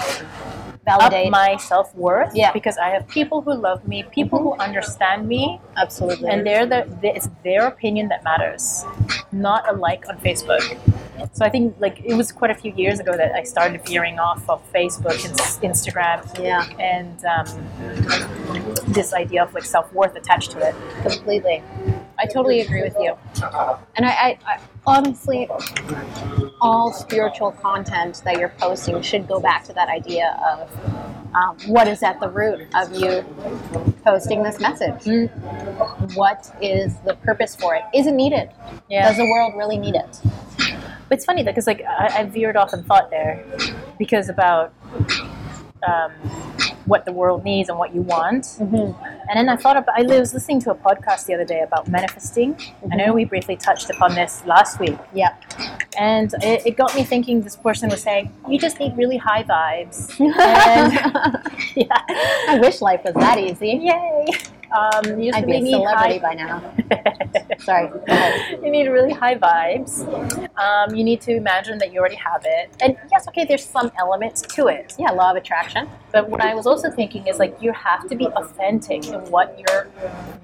validate. 0.85 1.27
up 1.27 1.31
my 1.31 1.57
self 1.57 1.95
worth. 1.95 2.35
Yeah. 2.35 2.51
Because 2.51 2.77
I 2.77 2.89
have 2.89 3.07
people 3.07 3.41
who 3.41 3.53
love 3.53 3.87
me, 3.87 4.03
people 4.03 4.39
who 4.39 4.53
understand 4.53 5.27
me, 5.27 5.59
Absolutely. 5.77 6.29
and 6.29 6.45
they're 6.45 6.65
the, 6.65 6.87
the 7.01 7.15
it's 7.15 7.29
their 7.43 7.67
opinion 7.67 8.07
that 8.09 8.23
matters, 8.23 8.85
not 9.31 9.69
a 9.69 9.73
like 9.73 10.07
on 10.09 10.17
Facebook. 10.19 10.77
So 11.33 11.45
I 11.45 11.49
think 11.49 11.75
like 11.79 12.01
it 12.03 12.13
was 12.13 12.31
quite 12.31 12.51
a 12.51 12.55
few 12.55 12.71
years 12.73 12.99
ago 12.99 13.15
that 13.15 13.33
I 13.33 13.43
started 13.43 13.85
veering 13.85 14.19
off 14.19 14.49
of 14.49 14.61
Facebook 14.71 15.25
and 15.25 15.35
Instagram 15.61 16.19
yeah, 16.41 16.65
and 16.79 17.25
um, 17.25 18.93
this 18.93 19.13
idea 19.13 19.43
of 19.43 19.53
like 19.53 19.65
self 19.65 19.91
worth 19.93 20.15
attached 20.15 20.51
to 20.51 20.59
it. 20.59 20.75
completely. 21.01 21.61
I 22.19 22.25
totally 22.25 22.61
agree 22.61 22.81
with 22.81 22.95
you. 22.99 23.15
And 23.95 24.05
I, 24.05 24.09
I, 24.09 24.39
I 24.45 24.59
honestly, 24.85 25.47
all 26.61 26.91
spiritual 26.91 27.51
content 27.53 28.21
that 28.25 28.37
you're 28.37 28.53
posting 28.57 29.01
should 29.01 29.27
go 29.27 29.39
back 29.39 29.63
to 29.65 29.73
that 29.73 29.89
idea 29.89 30.37
of 30.51 31.35
um, 31.35 31.57
what 31.67 31.87
is 31.87 32.03
at 32.03 32.19
the 32.19 32.29
root 32.29 32.67
of 32.75 32.93
you 32.93 33.23
posting 34.03 34.43
this 34.43 34.59
message. 34.59 35.05
What 36.15 36.51
is 36.61 36.95
the 37.05 37.15
purpose 37.15 37.55
for 37.55 37.75
it? 37.75 37.83
Is 37.93 38.07
it 38.07 38.13
needed? 38.13 38.49
Does 38.89 39.17
the 39.17 39.25
world 39.25 39.53
really 39.55 39.77
need 39.77 39.95
it? 39.95 40.19
But 41.07 41.17
it's 41.17 41.25
funny 41.25 41.43
because 41.43 41.67
like 41.67 41.81
I, 41.83 42.19
I 42.19 42.23
veered 42.25 42.55
off 42.55 42.73
in 42.73 42.83
thought 42.83 43.09
there 43.09 43.43
because 43.97 44.29
about 44.29 44.73
um, 45.87 46.11
what 46.89 47.05
the 47.05 47.11
world 47.11 47.43
needs 47.43 47.69
and 47.69 47.77
what 47.77 47.93
you 47.95 48.01
want. 48.01 48.43
Mm-hmm. 48.43 49.03
And 49.29 49.35
then 49.35 49.47
I 49.47 49.55
thought 49.55 49.77
about, 49.77 49.97
I 49.97 50.03
was 50.03 50.33
listening 50.33 50.59
to 50.61 50.71
a 50.71 50.75
podcast 50.75 51.25
the 51.25 51.35
other 51.35 51.45
day 51.45 51.61
about 51.61 51.87
manifesting. 51.87 52.59
I 52.91 52.95
know 52.95 53.13
we 53.13 53.25
briefly 53.25 53.55
touched 53.55 53.89
upon 53.89 54.15
this 54.15 54.43
last 54.45 54.79
week. 54.79 54.97
Yeah. 55.13 55.35
And 55.97 56.33
it, 56.41 56.65
it 56.65 56.77
got 56.77 56.95
me 56.95 57.03
thinking 57.03 57.41
this 57.41 57.55
person 57.55 57.89
was 57.89 58.01
saying, 58.01 58.33
you 58.49 58.59
just 58.59 58.79
need 58.79 58.97
really 58.97 59.17
high 59.17 59.43
vibes. 59.43 60.09
And 60.39 60.93
yeah, 61.75 62.01
I 62.47 62.59
wish 62.61 62.81
life 62.81 63.01
was 63.03 63.13
that 63.15 63.37
easy. 63.37 63.79
yay. 63.81 64.27
Um, 64.71 65.21
just 65.21 65.37
I'd 65.37 65.45
be 65.45 65.55
a 65.55 65.61
need 65.61 65.71
celebrity 65.71 66.19
high, 66.19 66.29
by 66.29 66.33
now. 66.35 66.73
Sorry. 67.59 67.89
You 68.63 68.71
need 68.71 68.87
really 68.87 69.13
high 69.13 69.35
vibes. 69.35 70.01
Um, 70.57 70.95
you 70.95 71.03
need 71.03 71.21
to 71.21 71.35
imagine 71.35 71.77
that 71.79 71.91
you 71.91 71.99
already 71.99 72.15
have 72.15 72.43
it. 72.45 72.71
And 72.81 72.97
yes, 73.11 73.27
okay, 73.29 73.45
there's 73.45 73.65
some 73.65 73.91
elements 73.97 74.41
to 74.41 74.67
it. 74.67 74.95
Yeah, 74.99 75.11
law 75.11 75.31
of 75.31 75.37
attraction. 75.37 75.89
But 76.11 76.29
what 76.29 76.41
I 76.41 76.55
was 76.55 76.67
also 76.67 76.89
thinking 76.89 77.27
is 77.27 77.39
like 77.39 77.61
you 77.61 77.71
have 77.73 78.07
to 78.09 78.15
be 78.15 78.27
authentic 78.27 79.07
in 79.07 79.19
what 79.31 79.57
you're 79.59 79.87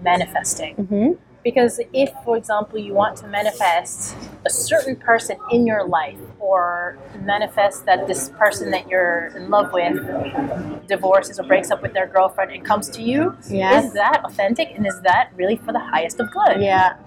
manifesting. 0.01 0.75
Mm-hmm. 0.75 1.13
Because 1.45 1.79
if, 1.93 2.09
for 2.25 2.35
example, 2.37 2.79
you 2.79 2.93
want 2.95 3.15
to 3.17 3.27
manifest 3.27 4.15
a 4.45 4.49
certain 4.49 4.95
person 4.95 5.37
in 5.51 5.67
your 5.67 5.87
life 5.87 6.17
or 6.39 6.97
manifest 7.21 7.85
that 7.85 8.07
this 8.07 8.29
person 8.29 8.71
that 8.71 8.89
you're 8.89 9.27
in 9.37 9.51
love 9.51 9.71
with 9.71 9.95
divorces 10.87 11.39
or 11.39 11.43
breaks 11.43 11.69
up 11.69 11.83
with 11.83 11.93
their 11.93 12.07
girlfriend 12.07 12.51
and 12.51 12.65
comes 12.65 12.89
to 12.89 13.01
you, 13.03 13.37
Yes. 13.47 13.85
is 13.85 13.93
that 13.93 14.21
authentic 14.25 14.69
and 14.75 14.87
is 14.87 14.99
that 15.01 15.29
really 15.35 15.57
for 15.57 15.71
the 15.71 15.79
highest 15.79 16.19
of 16.19 16.31
good? 16.31 16.61
Yeah. 16.61 16.97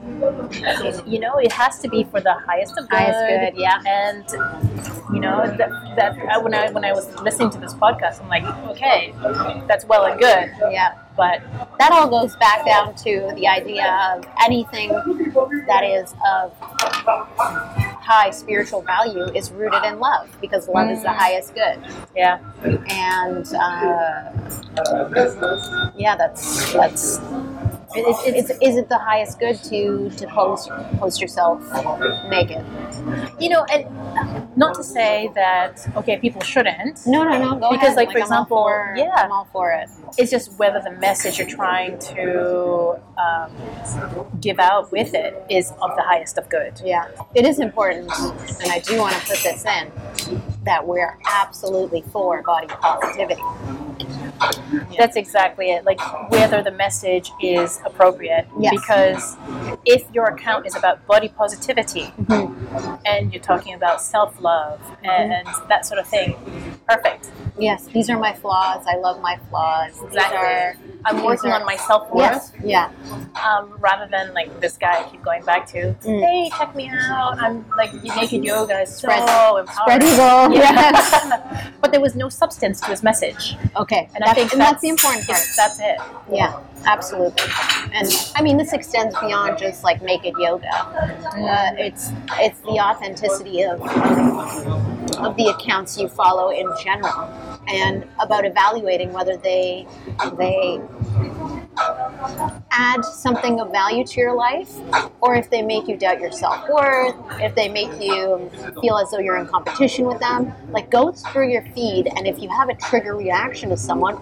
You 1.04 1.18
know, 1.18 1.34
it 1.38 1.50
has 1.52 1.80
to 1.80 1.88
be 1.88 2.04
for 2.04 2.20
the 2.20 2.34
highest 2.34 2.78
of 2.78 2.88
good. 2.88 2.96
Highest 2.96 3.54
good, 3.54 3.60
yeah. 3.60 3.82
And 3.86 4.24
you 5.12 5.20
know 5.20 5.46
that, 5.58 5.70
that 5.96 6.16
I, 6.30 6.38
when 6.38 6.54
I 6.54 6.70
when 6.70 6.84
I 6.84 6.92
was 6.92 7.12
listening 7.22 7.50
to 7.50 7.58
this 7.58 7.74
podcast, 7.74 8.22
I'm 8.22 8.28
like, 8.28 8.44
okay, 8.70 9.12
that's 9.66 9.84
well 9.86 10.04
and 10.06 10.20
good, 10.20 10.50
Yeah. 10.70 10.94
But 11.18 11.42
that 11.80 11.90
all 11.92 12.08
goes 12.08 12.36
back 12.36 12.64
down 12.64 12.94
to 12.94 13.32
the 13.34 13.46
idea 13.46 14.14
of 14.14 14.24
anything 14.42 14.88
that 15.66 15.82
is 15.82 16.14
of 16.24 16.54
high 18.08 18.30
spiritual 18.30 18.80
value 18.82 19.24
is 19.34 19.50
rooted 19.50 19.84
in 19.84 19.98
love 19.98 20.30
because 20.40 20.68
love 20.68 20.88
is 20.88 21.02
the 21.02 21.12
highest 21.12 21.54
good. 21.54 21.78
Yeah, 22.16 22.38
and 22.88 23.46
uh, 23.52 24.30
yeah 25.96 26.16
that's 26.16 26.72
that's 26.72 27.18
it, 27.94 28.00
it, 28.26 28.36
it's, 28.36 28.50
is 28.62 28.76
it 28.76 28.88
the 28.88 28.98
highest 28.98 29.38
good 29.38 29.56
to 29.64 30.10
to 30.10 30.26
post 30.28 30.68
post 30.98 31.20
yourself 31.20 31.60
naked 32.28 32.64
you 33.40 33.48
know, 33.48 33.64
and 33.72 33.86
not 34.56 34.74
to 34.74 34.82
say 34.84 35.30
that 35.34 35.86
okay, 35.96 36.18
people 36.18 36.42
shouldn't. 36.42 37.06
no 37.06 37.22
no 37.24 37.38
no 37.38 37.54
go 37.58 37.70
Because, 37.70 37.88
ahead. 37.94 37.96
like, 37.96 38.10
for 38.12 38.18
I'm 38.18 38.22
example, 38.22 38.56
for- 38.58 38.94
yeah. 38.96 39.10
i'm 39.16 39.32
all 39.32 39.48
for 39.52 39.70
it 39.72 39.88
It's 40.18 40.30
just 40.30 40.58
whether 40.58 40.80
the 40.80 40.92
message 40.92 41.38
you're 41.38 41.48
trying 41.48 41.98
to 42.00 42.98
um, 43.16 43.50
give 44.40 44.58
out 44.58 44.90
with 44.92 45.14
it 45.14 45.42
is 45.48 45.70
of 45.80 45.90
the 45.96 46.02
highest 46.02 46.38
of 46.38 46.48
good. 46.48 46.80
Yeah, 46.84 47.08
it 47.34 47.44
is 47.44 47.58
important, 47.58 48.10
and 48.62 48.70
I 48.70 48.78
do 48.80 48.98
want 48.98 49.14
to 49.14 49.20
put 49.20 49.38
this 49.42 49.64
in 49.64 49.90
that 50.64 50.86
we're 50.86 51.18
absolutely 51.26 52.02
for 52.12 52.42
body 52.42 52.66
positivity. 52.68 53.42
That's 54.98 55.16
exactly 55.16 55.70
it. 55.70 55.84
Like 55.84 56.00
whether 56.30 56.62
the 56.62 56.72
message 56.72 57.30
is 57.42 57.80
appropriate. 57.84 58.46
Yes. 58.58 58.72
Because 58.74 59.36
if 59.84 60.04
your 60.12 60.26
account 60.26 60.66
is 60.66 60.76
about 60.76 61.06
body 61.06 61.28
positivity 61.28 62.12
Mm-hmm. 62.28 62.94
and 63.06 63.32
you're 63.32 63.42
talking 63.42 63.74
about 63.74 64.02
self 64.02 64.40
love 64.40 64.80
and 65.02 65.46
that 65.68 65.86
sort 65.86 65.98
of 65.98 66.06
thing, 66.06 66.36
perfect. 66.88 67.28
Yes, 67.58 67.86
these 67.86 68.08
are 68.08 68.18
my 68.18 68.32
flaws. 68.34 68.84
I 68.86 68.96
love 68.98 69.20
my 69.20 69.36
flaws. 69.50 70.00
Exactly. 70.02 70.38
are, 70.38 70.76
I'm 71.04 71.24
working 71.24 71.50
are- 71.50 71.60
on 71.60 71.66
my 71.66 71.76
self 71.76 72.08
worth. 72.12 72.22
Yes, 72.30 72.52
yeah, 72.64 72.90
um, 73.44 73.74
rather 73.80 74.06
than 74.10 74.32
like 74.32 74.60
this 74.60 74.76
guy 74.76 75.00
I 75.04 75.10
keep 75.10 75.22
going 75.24 75.42
back 75.44 75.66
to. 75.68 75.94
Mm. 76.04 76.20
Hey, 76.20 76.50
check 76.56 76.74
me 76.76 76.88
out! 76.88 77.36
I'm 77.38 77.68
like 77.76 77.92
naked 78.04 78.44
yoga 78.44 78.80
is 78.82 78.90
so 78.96 79.08
Spread- 79.08 80.02
eagle. 80.02 80.52
Yeah. 80.58 81.70
but 81.80 81.90
there 81.90 82.00
was 82.00 82.14
no 82.14 82.28
substance 82.28 82.80
to 82.82 82.86
his 82.90 83.02
message, 83.02 83.56
Okay, 83.76 84.08
and 84.14 84.22
that's, 84.22 84.30
I 84.30 84.34
think 84.34 84.52
and 84.52 84.60
that's 84.60 84.80
the 84.82 84.88
important 84.88 85.26
part. 85.26 85.38
That's 85.56 85.80
it. 85.80 85.98
Yeah, 86.30 86.60
absolutely. 86.84 87.42
And 87.92 88.06
I 88.36 88.42
mean, 88.42 88.56
this 88.56 88.72
extends 88.72 89.18
beyond 89.18 89.58
just 89.58 89.82
like 89.82 90.00
naked 90.02 90.34
yoga. 90.38 90.68
Uh, 90.72 91.72
it's 91.76 92.10
it's 92.38 92.60
the 92.60 92.78
authenticity 92.78 93.62
of 93.64 93.80
of 95.18 95.36
the 95.36 95.46
accounts 95.48 95.98
you 95.98 96.08
follow 96.08 96.50
in 96.50 96.66
general, 96.82 97.30
and 97.68 98.04
about 98.18 98.44
evaluating 98.44 99.12
whether 99.12 99.36
they 99.36 99.86
they 100.36 100.80
add 102.70 103.04
something 103.04 103.60
of 103.60 103.70
value 103.70 104.04
to 104.04 104.20
your 104.20 104.34
life, 104.34 104.72
or 105.20 105.34
if 105.36 105.48
they 105.50 105.62
make 105.62 105.88
you 105.88 105.96
doubt 105.96 106.20
your 106.20 106.32
self 106.32 106.68
worth, 106.68 107.14
if 107.40 107.54
they 107.54 107.68
make 107.68 107.90
you 108.00 108.50
feel 108.80 108.96
as 108.98 109.10
though 109.10 109.18
you're 109.18 109.38
in 109.38 109.46
competition 109.46 110.06
with 110.06 110.18
them. 110.20 110.52
Like, 110.70 110.90
go 110.90 111.12
through 111.12 111.50
your 111.50 111.62
feed, 111.74 112.08
and 112.16 112.26
if 112.26 112.40
you 112.40 112.48
have 112.48 112.68
a 112.68 112.74
trigger 112.74 113.16
reaction 113.16 113.70
to 113.70 113.76
someone, 113.76 114.14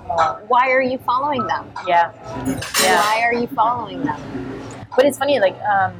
why 0.48 0.70
are 0.70 0.82
you 0.82 0.98
following 0.98 1.46
them? 1.46 1.70
Yeah, 1.86 2.12
yeah. 2.82 3.00
Why 3.00 3.22
are 3.24 3.34
you 3.34 3.46
following 3.48 4.04
them? 4.04 4.20
But 4.94 5.06
it's 5.06 5.18
funny, 5.18 5.40
like 5.40 5.56
um, 5.62 5.94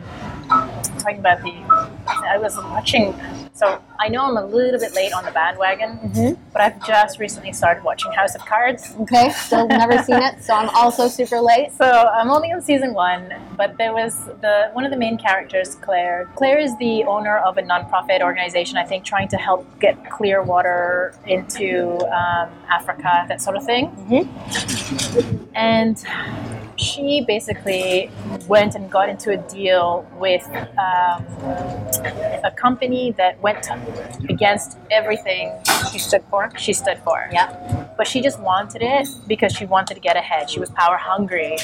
talking 0.99 1.19
about 1.19 1.42
the. 1.42 1.53
I 2.29 2.38
was 2.38 2.57
watching 2.57 3.14
So 3.57 3.83
I 3.99 4.09
know 4.09 4.23
I'm 4.27 4.37
a 4.37 4.45
little 4.45 4.79
bit 4.79 4.95
late 4.95 5.14
on 5.14 5.25
the 5.25 5.31
bandwagon, 5.31 5.92
Mm-hmm. 5.97 6.35
but 6.53 6.61
I've 6.61 6.87
just 6.87 7.19
recently 7.19 7.53
started 7.53 7.83
watching 7.83 8.12
House 8.12 8.35
of 8.35 8.45
Cards. 8.45 8.95
Okay, 9.01 9.31
still 9.31 9.66
never 9.66 9.97
seen 10.03 10.21
it, 10.23 10.45
so 10.45 10.53
I'm 10.55 10.69
also 10.71 11.09
super 11.09 11.40
late. 11.40 11.73
So 11.73 11.87
I'm 11.87 12.31
only 12.31 12.53
on 12.53 12.61
season 12.61 12.92
one, 12.92 13.33
but 13.57 13.79
there 13.79 13.95
was 13.95 14.27
the 14.42 14.69
one 14.75 14.85
of 14.85 14.90
the 14.90 14.97
main 14.99 15.16
characters, 15.16 15.75
Claire. 15.77 16.29
Claire 16.37 16.59
is 16.59 16.77
the 16.77 17.05
owner 17.05 17.38
of 17.38 17.57
a 17.57 17.62
nonprofit 17.62 18.21
organization, 18.21 18.77
I 18.77 18.85
think, 18.85 19.05
trying 19.05 19.29
to 19.29 19.38
help 19.38 19.66
get 19.81 20.11
clear 20.11 20.42
water 20.42 21.14
into 21.27 21.97
um, 22.14 22.51
Africa, 22.69 23.25
that 23.29 23.40
sort 23.40 23.57
of 23.57 23.64
thing. 23.64 23.85
And 25.55 25.97
she 26.87 27.25
basically 27.27 28.11
went 28.46 28.75
and 28.75 28.90
got 28.90 29.09
into 29.09 29.31
a 29.33 29.37
deal 29.37 30.07
with 30.18 30.44
um, 30.79 31.25
a 32.44 32.53
company 32.57 33.12
that 33.12 33.40
went 33.42 33.66
against 34.29 34.79
everything 34.90 35.53
She 35.90 35.99
stood 35.99 36.22
for. 36.31 36.51
she 36.57 36.72
stood 36.72 36.99
for. 37.01 37.29
Yeah. 37.33 37.49
But 37.96 38.07
she 38.07 38.20
just 38.20 38.38
wanted 38.40 38.83
it 38.83 39.09
because 39.27 39.53
she 39.53 39.64
wanted 39.66 39.94
to 39.94 40.01
get 40.01 40.16
ahead. 40.16 40.51
She 40.51 40.61
was 40.61 40.70
power 40.70 40.96
hungry. 40.96 41.57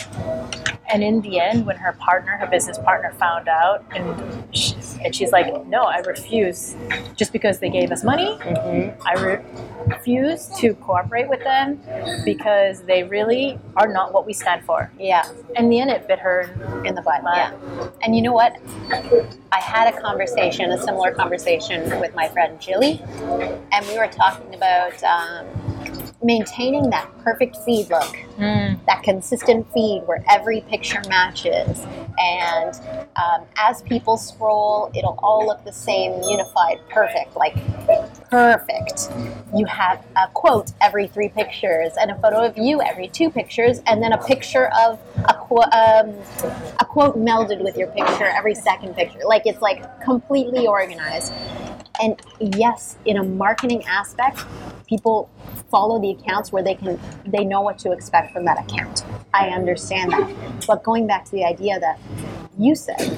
And 0.93 1.03
in 1.03 1.21
the 1.23 1.41
end, 1.41 1.65
when 1.67 1.77
her 1.77 1.93
partner, 1.93 2.37
her 2.37 2.47
business 2.47 2.79
partner, 2.79 3.13
found 3.13 3.49
out, 3.49 3.85
and, 3.95 4.45
she, 4.55 4.75
and 5.05 5.15
she's 5.15 5.33
like, 5.33 5.67
"No, 5.67 5.83
I 5.85 5.99
refuse. 5.99 6.75
Just 7.17 7.33
because 7.33 7.59
they 7.59 7.71
gave 7.71 7.91
us 7.93 8.03
money, 8.05 8.39
I 8.43 9.15
re- 9.19 9.41
refuse 9.87 10.49
to 10.61 10.75
cooperate 10.75 11.29
with 11.29 11.43
them 11.45 11.81
because 12.25 12.83
they 12.83 13.03
really 13.05 13.59
are 13.77 13.89
not 13.89 14.13
what 14.13 14.27
we 14.27 14.33
stand 14.33 14.65
for." 14.65 14.91
Yeah, 14.99 15.25
In 15.57 15.69
the 15.69 15.81
end, 15.81 15.91
it 15.91 16.07
bit 16.09 16.19
her. 16.19 16.43
in 16.85 16.95
the 16.95 17.03
butt. 17.03 17.23
Yeah. 17.25 17.53
And 18.03 18.17
you 18.17 18.23
know 18.23 18.33
what? 18.33 18.57
I 19.53 19.61
had 19.61 19.93
a 19.93 20.01
conversation, 20.01 20.71
a 20.73 20.79
similar 20.79 21.13
conversation 21.13 22.01
with 22.01 22.15
my 22.15 22.29
friend 22.29 22.61
Jilly, 22.61 23.01
and 23.73 23.87
we 23.87 23.99
were 23.99 24.09
talking 24.09 24.55
about 24.55 25.03
um, 25.05 25.47
maintaining 26.23 26.91
that 26.91 27.09
perfect 27.25 27.57
feed 27.65 27.91
look, 27.91 28.17
that 28.87 29.03
consistent 29.03 29.67
feed 29.73 30.03
where 30.07 30.25
every 30.31 30.61
picture 30.63 31.03
matches. 31.09 31.85
And 32.19 32.75
um, 33.17 33.45
as 33.57 33.83
people 33.83 34.17
scroll, 34.17 34.91
it'll 34.95 35.19
all 35.23 35.47
look 35.47 35.65
the 35.65 35.73
same, 35.73 36.23
unified, 36.23 36.79
perfect, 36.89 37.37
like 37.37 37.55
perfect. 38.31 39.11
You 39.55 39.67
have 39.67 40.05
a 40.17 40.29
quote 40.29 40.73
every 40.81 41.09
three 41.09 41.29
pictures, 41.29 41.93
and 42.01 42.11
a 42.11 42.19
photo 42.19 42.45
of 42.45 42.57
you 42.57 42.81
every 42.81 43.09
two 43.09 43.31
pictures, 43.31 43.81
and 43.87 44.03
then 44.03 44.13
a 44.13 44.25
picture 44.25 44.71
of 44.79 44.99
a, 45.29 45.35
qu- 45.35 45.57
um, 45.59 46.15
a 46.81 46.85
quote 46.85 47.17
melded 47.17 47.63
with 47.63 47.77
your 47.77 47.89
picture 47.89 48.25
every 48.25 48.55
second 48.55 48.95
picture. 48.95 49.21
Like 49.27 49.43
it's 49.47 49.61
like 49.61 50.01
completely 50.03 50.67
organized. 50.67 51.33
And 52.01 52.21
yes, 52.41 52.97
in 53.05 53.19
a 53.19 53.23
marketing 53.23 53.85
aspect, 53.85 54.45
people 54.87 55.29
follow 55.73 55.99
the 56.01 56.11
accounts 56.11 56.53
where 56.53 56.63
they 56.63 56.75
can 56.77 57.01
they 57.27 57.45
know 57.45 57.63
what 57.63 57.79
to 57.81 57.91
expect 57.91 58.33
from 58.33 58.45
that 58.45 58.59
account. 58.63 59.05
I 59.35 59.49
understand 59.49 60.13
that. 60.13 60.65
But 60.69 60.85
going 60.85 61.07
back 61.09 61.25
to 61.25 61.31
the 61.33 61.45
idea 61.45 61.81
that 61.81 61.99
you 62.59 62.75
said 62.77 63.09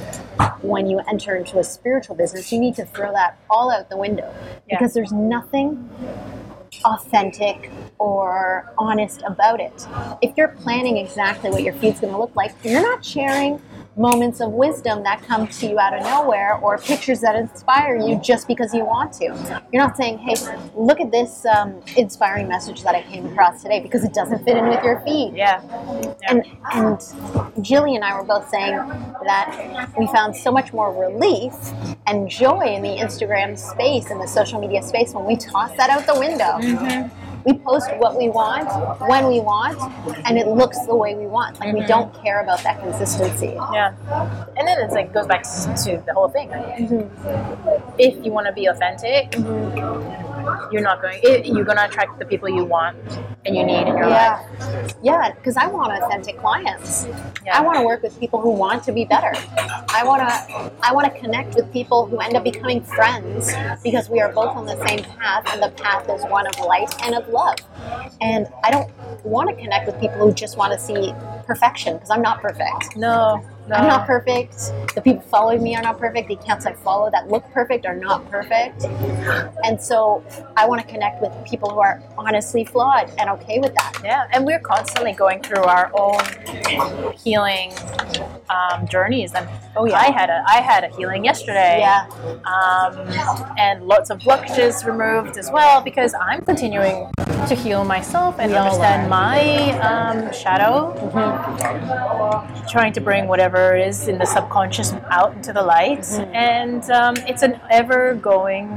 when 0.62 0.86
you 0.86 1.00
enter 1.08 1.34
into 1.36 1.58
a 1.58 1.64
spiritual 1.64 2.14
business, 2.14 2.50
you 2.52 2.58
need 2.60 2.76
to 2.76 2.86
throw 2.86 3.12
that 3.12 3.36
all 3.50 3.70
out 3.70 3.90
the 3.90 3.96
window 3.98 4.32
Yeah. 4.68 4.78
because 4.78 4.94
there's 4.94 5.12
nothing 5.12 5.90
authentic 6.84 7.70
or 7.98 8.72
honest 8.78 9.22
about 9.26 9.60
it. 9.60 9.86
If 10.22 10.36
you're 10.36 10.48
planning 10.48 10.96
exactly 10.98 11.50
what 11.50 11.62
your 11.62 11.74
feed's 11.74 12.00
going 12.00 12.12
to 12.12 12.18
look 12.18 12.34
like, 12.36 12.54
you're 12.62 12.82
not 12.82 13.04
sharing 13.04 13.60
moments 13.96 14.40
of 14.40 14.50
wisdom 14.50 15.02
that 15.04 15.22
come 15.22 15.46
to 15.46 15.66
you 15.66 15.78
out 15.78 15.96
of 15.96 16.02
nowhere 16.02 16.54
or 16.57 16.78
pictures 16.78 17.20
that 17.20 17.37
inspire 17.37 17.96
you 17.96 18.20
just 18.20 18.48
because 18.48 18.74
you 18.74 18.85
want 18.85 19.12
to. 19.12 19.24
You're 19.72 19.83
not 19.83 19.96
saying, 19.96 20.18
hey, 20.18 20.35
look 20.74 21.00
at 21.00 21.11
this 21.11 21.46
um, 21.46 21.80
inspiring 21.96 22.48
message 22.48 22.83
that 22.83 22.94
I 22.94 23.02
came 23.02 23.26
across 23.26 23.62
today 23.62 23.80
because 23.80 24.04
it 24.04 24.12
doesn't 24.12 24.44
fit 24.44 24.57
in 24.57 24.68
with 24.68 24.83
your 24.83 25.00
feed. 25.00 25.35
Yeah. 25.37 25.62
And, 26.28 26.44
and 26.72 27.64
Jilly 27.64 27.94
and 27.94 28.04
I 28.04 28.18
were 28.18 28.24
both 28.26 28.48
saying 28.48 28.76
that 29.24 29.90
we 29.96 30.07
found 30.09 30.35
so 30.35 30.50
much 30.50 30.72
more 30.72 30.92
relief 30.92 31.54
and 32.07 32.28
joy 32.28 32.74
in 32.74 32.83
the 32.83 32.96
Instagram 32.96 33.57
space 33.59 34.11
and 34.11 34.20
the 34.20 34.26
social 34.26 34.61
media 34.61 34.83
space 34.83 35.12
when 35.12 35.24
we 35.24 35.37
toss 35.37 35.76
that 35.76 35.90
out 35.90 36.07
the 36.07 36.18
window. 36.18 37.14
We 37.44 37.54
post 37.59 37.90
what 37.96 38.16
we 38.16 38.28
want, 38.28 38.68
when 39.00 39.28
we 39.28 39.40
want, 39.40 39.78
and 40.24 40.38
it 40.38 40.46
looks 40.46 40.78
the 40.87 40.94
way 40.94 41.14
we 41.14 41.26
want. 41.26 41.61
Like 41.61 41.74
we 41.74 41.80
mm-hmm. 41.80 41.88
don't 41.88 42.22
care 42.22 42.40
about 42.40 42.62
that 42.62 42.80
consistency. 42.80 43.54
Yeah, 43.72 43.94
and 44.57 44.66
then 44.66 44.78
it's 44.80 44.94
like 44.94 45.12
goes 45.12 45.26
back 45.26 45.42
to 45.42 45.74
to 45.85 46.02
the 46.07 46.14
whole 46.14 46.28
thing. 46.28 46.48
Mm-hmm. 46.48 47.94
If 47.98 48.24
you 48.24 48.33
want 48.33 48.46
to 48.46 48.52
be 48.52 48.66
authentic, 48.66 49.33
mm-hmm. 49.33 50.72
you're 50.72 50.83
not 50.83 51.02
going. 51.02 51.20
It, 51.22 51.46
you're 51.46 51.64
going 51.64 51.78
to 51.78 51.85
attract 51.85 52.18
the 52.18 52.24
people 52.24 52.48
you 52.48 52.64
want 52.64 52.96
and 53.46 53.57
you 53.57 53.64
need 53.64 53.87
in 53.87 53.96
your 53.96 54.07
life. 54.07 54.40
Yeah, 54.61 54.88
yeah, 55.02 55.33
because 55.33 55.57
I 55.57 55.66
want 55.66 55.92
authentic 55.92 56.38
clients. 56.38 57.07
Yeah. 57.44 57.59
I 57.59 57.61
want 57.61 57.78
to 57.78 57.85
work 57.85 58.02
with 58.02 58.18
people 58.18 58.40
who 58.40 58.50
want 58.50 58.83
to 58.85 58.92
be 58.92 59.04
better. 59.04 59.33
I 59.90 60.02
want 60.04 60.22
to, 60.22 60.72
I 60.83 60.92
want 60.92 61.12
to 61.12 61.20
connect 61.20 61.54
with 61.54 61.70
people 61.72 62.07
who 62.07 62.18
end 62.18 62.37
up 62.37 62.44
becoming 62.44 62.83
friends 62.83 63.52
because 63.83 64.09
we 64.09 64.20
are 64.20 64.33
both 64.33 64.57
on 64.57 64.66
the 64.66 64.76
same 64.87 65.04
path, 65.04 65.46
and 65.52 65.62
the 65.62 65.70
path 65.83 66.09
is 66.09 66.22
one 66.30 66.46
of 66.46 66.59
light 66.61 66.94
and 67.02 67.14
of 67.14 67.28
love. 67.28 67.57
And 68.20 68.48
I 68.62 68.70
don't 68.70 68.90
want 69.24 69.50
to 69.50 69.57
connect 69.57 69.87
with 69.87 70.00
people 70.00 70.18
who 70.18 70.33
just 70.33 70.57
want 70.57 70.72
to 70.72 70.78
see 70.78 71.14
perfection 71.46 71.94
because 71.94 72.11
I'm 72.11 72.22
not 72.22 72.40
perfect. 72.40 72.96
No, 72.96 73.44
no. 73.68 73.77
I'm 73.77 73.87
not 73.88 74.07
perfect. 74.07 74.57
The 74.94 75.00
people 75.03 75.22
following 75.22 75.62
me 75.62 75.74
are 75.77 75.83
not 75.83 75.98
perfect. 75.98 76.29
The 76.29 76.35
accounts 76.35 76.66
I 76.66 76.72
follow 76.74 77.11
that 77.11 77.29
look 77.31 77.44
perfect 77.53 77.87
are 77.87 77.94
not 77.96 78.29
perfect. 78.31 78.85
And 79.64 79.81
so 79.81 80.22
I 80.57 80.66
want 80.66 80.83
to 80.83 80.87
connect 80.87 81.20
with 81.22 81.33
people 81.46 81.70
who 81.70 81.81
are 81.81 82.03
honestly 82.18 82.64
flawed 82.64 83.11
and 83.18 83.29
okay 83.31 83.59
with 83.59 83.74
that. 83.74 83.92
Yeah, 84.05 84.29
and 84.33 84.44
we're 84.44 84.61
constantly 84.61 85.12
going 85.12 85.40
through 85.42 85.64
our 85.64 85.90
own 85.94 86.20
healing 87.16 87.72
um, 88.50 88.87
journeys. 88.88 89.33
And 89.35 89.48
Oh, 89.77 89.87
yeah. 89.87 89.96
I 89.98 90.11
had 90.12 90.31
a 90.31 90.44
I 90.46 90.61
had 90.61 90.85
a 90.85 90.88
healing 90.96 91.24
yesterday. 91.24 91.79
Yeah. 91.81 92.07
um, 92.55 92.94
and 93.59 93.87
lots 93.88 94.09
of 94.11 94.20
blockages 94.20 94.85
removed 94.87 95.37
as 95.37 95.50
well 95.50 95.81
because 95.81 96.14
I'm 96.20 96.42
continuing 96.44 97.11
to 97.48 97.55
heal 97.57 97.85
myself 97.85 98.37
and 98.38 98.53
We 98.53 98.57
understand 98.57 99.11
my 99.11 99.72
um, 99.81 100.33
shadow, 100.33 100.94
Mm-hmm. 100.94 102.66
trying 102.68 102.92
to 102.92 103.00
bring 103.00 103.27
whatever 103.27 103.53
is 103.56 104.08
in 104.08 104.18
the 104.18 104.24
subconscious 104.24 104.92
out 105.10 105.34
into 105.34 105.52
the 105.52 105.62
light. 105.62 106.00
Mm-hmm. 106.00 106.34
And 106.34 106.90
um, 106.90 107.16
it's 107.28 107.42
an 107.42 107.60
ever 107.70 108.14
going 108.14 108.68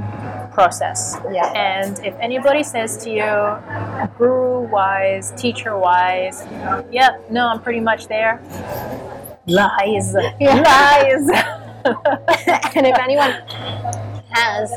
process. 0.51 1.17
Yeah. 1.31 1.51
And 1.53 1.99
if 2.05 2.15
anybody 2.19 2.63
says 2.63 2.97
to 3.03 3.09
you, 3.09 4.09
guru 4.17 4.67
wise, 4.67 5.31
teacher 5.37 5.77
wise, 5.77 6.45
yeah, 6.91 7.17
no, 7.29 7.47
I'm 7.47 7.61
pretty 7.61 7.79
much 7.79 8.07
there. 8.07 8.41
Lies. 9.45 10.15
Yeah. 10.39 10.61
Lies. 10.71 11.29
and 12.75 12.85
if 12.85 12.97
anyone 12.99 13.31
has 14.31 14.71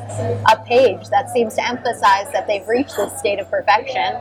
a 0.52 0.64
page 0.64 1.08
that 1.08 1.28
seems 1.30 1.54
to 1.54 1.66
emphasize 1.66 2.30
that 2.32 2.46
they've 2.46 2.66
reached 2.68 2.96
this 2.96 3.18
state 3.18 3.38
of 3.40 3.50
perfection, 3.50 4.14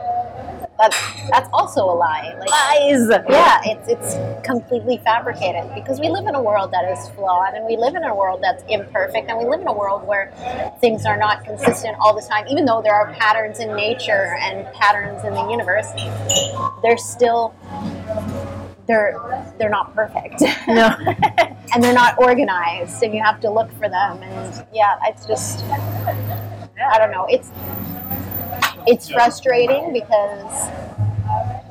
that's 0.80 0.96
that's 1.30 1.48
also 1.52 1.84
a 1.84 1.94
lie. 1.94 2.34
Like, 2.38 2.50
Lies. 2.50 3.08
yeah, 3.28 3.60
it's 3.64 3.88
it's 3.88 4.46
completely 4.46 4.98
fabricated 4.98 5.70
because 5.74 6.00
we 6.00 6.08
live 6.08 6.26
in 6.26 6.34
a 6.34 6.42
world 6.42 6.72
that 6.72 6.90
is 6.90 7.08
flawed, 7.10 7.54
and 7.54 7.66
we 7.66 7.76
live 7.76 7.94
in 7.94 8.04
a 8.04 8.14
world 8.14 8.40
that's 8.42 8.64
imperfect, 8.68 9.28
and 9.28 9.38
we 9.38 9.44
live 9.44 9.60
in 9.60 9.68
a 9.68 9.72
world 9.72 10.06
where 10.06 10.32
things 10.80 11.04
are 11.06 11.16
not 11.16 11.44
consistent 11.44 11.96
all 12.00 12.14
the 12.14 12.26
time. 12.26 12.46
Even 12.48 12.64
though 12.64 12.80
there 12.82 12.94
are 12.94 13.12
patterns 13.14 13.60
in 13.60 13.74
nature 13.76 14.36
and 14.40 14.66
patterns 14.74 15.24
in 15.24 15.34
the 15.34 15.48
universe, 15.50 15.88
they're 16.82 16.98
still 16.98 17.54
they're 18.86 19.54
they're 19.58 19.70
not 19.70 19.94
perfect. 19.94 20.42
No. 20.66 20.96
and 21.74 21.82
they're 21.82 21.94
not 21.94 22.18
organized 22.18 23.02
and 23.02 23.14
you 23.14 23.22
have 23.22 23.40
to 23.40 23.50
look 23.50 23.70
for 23.72 23.88
them 23.88 24.22
and 24.22 24.66
yeah 24.72 24.96
it's 25.04 25.26
just 25.26 25.64
i 25.64 26.98
don't 26.98 27.10
know 27.10 27.26
it's 27.28 27.50
it's 28.86 29.10
frustrating 29.10 29.92
because 29.92 30.70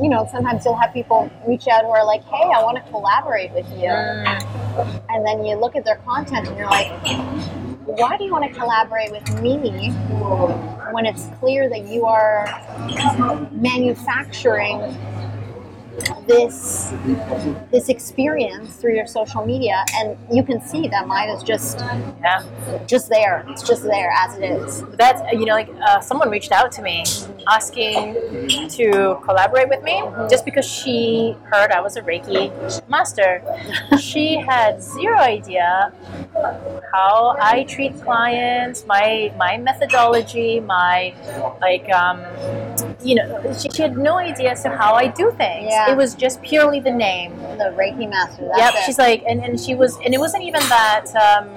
you 0.01 0.09
know 0.09 0.27
sometimes 0.31 0.63
you'll 0.63 0.75
have 0.75 0.93
people 0.93 1.29
reach 1.47 1.67
out 1.67 1.83
who 1.83 1.89
are 1.89 2.05
like 2.05 2.23
hey 2.25 2.51
i 2.55 2.63
want 2.63 2.77
to 2.77 2.91
collaborate 2.91 3.51
with 3.51 3.67
you. 3.71 3.89
Mm. 3.89 5.01
And 5.09 5.25
then 5.25 5.43
you 5.43 5.55
look 5.55 5.75
at 5.75 5.83
their 5.83 5.97
content 5.97 6.47
and 6.47 6.57
you're 6.57 6.69
like 6.69 6.89
why 7.85 8.17
do 8.17 8.23
you 8.23 8.31
want 8.31 8.45
to 8.51 8.57
collaborate 8.57 9.11
with 9.11 9.41
me 9.41 9.89
when 10.91 11.05
it's 11.05 11.27
clear 11.39 11.67
that 11.69 11.87
you 11.87 12.05
are 12.05 12.45
manufacturing 13.51 14.79
this 16.27 16.91
this 17.71 17.89
experience 17.89 18.75
through 18.77 18.95
your 18.95 19.07
social 19.07 19.45
media, 19.45 19.83
and 19.95 20.17
you 20.31 20.43
can 20.43 20.61
see 20.61 20.87
that 20.87 21.07
mine 21.07 21.29
is 21.29 21.43
just 21.43 21.79
Yeah. 22.21 22.43
just 22.87 23.09
there. 23.09 23.45
It's 23.49 23.63
just 23.63 23.83
there 23.83 24.11
as 24.23 24.37
it 24.37 24.43
is. 24.43 24.83
That's 24.97 25.21
you 25.33 25.45
know 25.45 25.53
like 25.53 25.69
uh, 25.87 25.99
someone 26.01 26.29
reached 26.29 26.51
out 26.51 26.71
to 26.73 26.81
me 26.81 27.03
asking 27.47 28.15
to 28.77 29.17
collaborate 29.23 29.69
with 29.69 29.83
me 29.83 30.03
just 30.29 30.45
because 30.45 30.65
she 30.65 31.35
heard 31.51 31.71
I 31.71 31.81
was 31.81 31.95
a 31.95 32.01
Reiki 32.01 32.51
master. 32.89 33.41
she 33.99 34.37
had 34.39 34.81
zero 34.83 35.17
idea 35.19 35.93
how 36.93 37.35
I 37.39 37.63
treat 37.63 37.99
clients, 38.01 38.85
my 38.85 39.31
my 39.37 39.57
methodology, 39.57 40.59
my 40.59 41.13
like 41.61 41.89
um, 41.91 42.19
you 43.01 43.15
know 43.15 43.55
she, 43.59 43.69
she 43.69 43.81
had 43.81 43.97
no 43.97 44.17
idea 44.17 44.51
as 44.51 44.63
to 44.63 44.69
how 44.69 44.93
I 44.93 45.07
do 45.07 45.31
things. 45.37 45.67
Yeah. 45.69 45.91
It 45.91 45.97
was 45.97 46.15
just 46.15 46.41
purely 46.41 46.79
the 46.79 46.91
name. 46.91 47.35
The 47.57 47.73
Reiki 47.77 48.09
master. 48.09 48.47
That's 48.47 48.59
Yep, 48.59 48.73
it. 48.75 48.83
she's 48.85 48.97
like, 48.97 49.23
and, 49.27 49.43
and 49.43 49.59
she 49.59 49.75
was, 49.75 49.97
and 50.03 50.13
it 50.13 50.19
wasn't 50.19 50.43
even 50.43 50.61
that. 50.69 51.05
Um, 51.15 51.49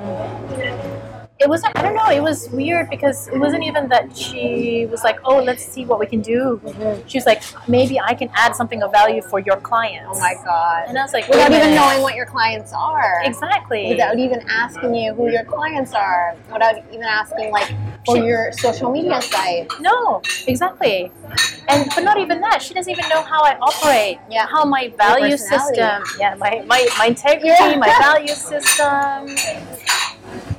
it 1.38 1.48
wasn't. 1.48 1.76
I 1.76 1.82
don't 1.82 1.96
know. 1.96 2.08
It 2.10 2.22
was 2.22 2.48
weird 2.50 2.88
because 2.88 3.26
it 3.26 3.36
wasn't 3.38 3.64
even 3.64 3.88
that 3.88 4.16
she 4.16 4.86
was 4.88 5.02
like, 5.02 5.18
"Oh, 5.24 5.42
let's 5.42 5.64
see 5.64 5.84
what 5.84 5.98
we 5.98 6.06
can 6.06 6.20
do." 6.20 6.60
Mhm. 6.64 7.02
She 7.08 7.18
was 7.18 7.26
like, 7.26 7.42
"Maybe 7.66 7.98
I 7.98 8.14
can 8.14 8.30
add 8.34 8.54
something 8.54 8.80
of 8.84 8.92
value 8.92 9.22
for 9.22 9.40
your 9.40 9.56
clients." 9.56 10.10
Oh 10.18 10.20
my 10.20 10.34
god. 10.44 10.84
And 10.86 10.96
I 10.96 11.02
was 11.02 11.12
like, 11.12 11.26
Without 11.28 11.50
"Wait 11.50 11.56
even 11.56 11.70
minute." 11.70 11.80
knowing 11.80 12.02
what 12.02 12.14
your 12.14 12.26
clients 12.26 12.72
are. 12.72 13.22
exactly. 13.24 13.88
Without 13.88 14.18
even 14.20 14.44
asking 14.48 14.94
you 14.94 15.14
who 15.14 15.30
your 15.30 15.44
clients 15.44 15.92
are. 15.94 16.36
Without 16.52 16.76
even 16.92 17.02
asking 17.02 17.50
like 17.50 17.72
for 18.04 18.16
She- 18.16 18.24
your 18.24 18.52
social 18.52 18.90
media 18.90 19.20
site. 19.22 19.70
no, 19.80 20.22
exactly. 20.46 21.12
And 21.68 21.88
but 21.94 22.02
not 22.02 22.18
even 22.18 22.40
that. 22.40 22.60
She 22.62 22.74
doesn't 22.74 22.90
even 22.90 23.08
know 23.08 23.22
how 23.22 23.42
I 23.42 23.56
operate. 23.60 24.18
Yeah. 24.28 24.46
How 24.46 24.64
my 24.64 24.92
value 24.98 25.36
system. 25.36 26.02
Yeah. 26.18 26.34
My 26.34 26.62
my, 26.66 26.86
my 26.98 27.06
integrity. 27.06 27.48
Yeah. 27.48 27.76
My 27.76 27.92
value 28.00 28.34
system. 28.34 29.36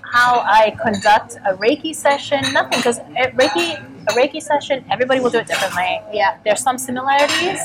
How 0.01 0.41
I 0.45 0.75
conduct 0.81 1.37
a 1.45 1.53
Reiki 1.55 1.93
session. 1.95 2.39
Nothing 2.53 2.79
because 2.79 2.99
Reiki 3.39 3.67
a 4.07 4.11
Reiki 4.13 4.41
session. 4.41 4.85
Everybody 4.91 5.19
will 5.19 5.29
do 5.31 5.39
it 5.39 5.47
differently. 5.47 5.99
Yeah. 6.13 6.37
There's 6.45 6.61
some 6.61 6.77
similarities, 6.77 7.59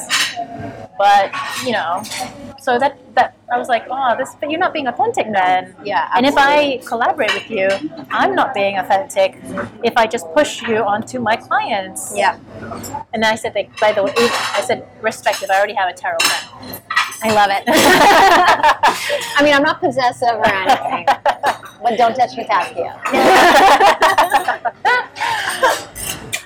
but 0.98 1.32
you 1.64 1.72
know. 1.72 2.02
So 2.60 2.78
that 2.78 2.98
that 3.14 3.36
I 3.50 3.56
was 3.56 3.68
like, 3.68 3.86
oh, 3.88 4.14
this. 4.18 4.34
But 4.38 4.50
you're 4.50 4.60
not 4.60 4.72
being 4.72 4.88
authentic 4.88 5.32
then. 5.32 5.74
Yeah. 5.84 6.10
And 6.14 6.26
if. 6.26 6.34
I 6.36 6.78
collaborate 6.86 7.32
with 7.32 7.50
you, 7.50 7.68
I'm 8.10 8.34
not 8.34 8.52
being 8.52 8.76
authentic 8.78 9.36
if 9.82 9.96
I 9.96 10.06
just 10.06 10.26
push 10.34 10.62
you 10.62 10.78
onto 10.78 11.18
my 11.20 11.36
clients. 11.36 12.12
Yeah. 12.14 12.38
And 13.14 13.24
I 13.24 13.36
said, 13.36 13.54
like, 13.54 13.78
by 13.80 13.92
the 13.92 14.02
way, 14.02 14.12
I 14.16 14.62
said, 14.66 14.86
respect 15.00 15.42
if 15.42 15.50
I 15.50 15.56
already 15.56 15.74
have 15.74 15.88
a 15.88 15.94
tarot 15.94 16.18
friend. 16.20 16.82
I 17.22 17.32
love 17.34 17.50
it. 17.50 17.64
I 19.36 19.42
mean, 19.42 19.54
I'm 19.54 19.62
not 19.62 19.80
possessive 19.80 20.36
or 20.36 20.46
anything, 20.46 21.06
but 21.82 21.96
don't 21.96 22.14
touch 22.14 22.30
Nataskia. 22.38 22.94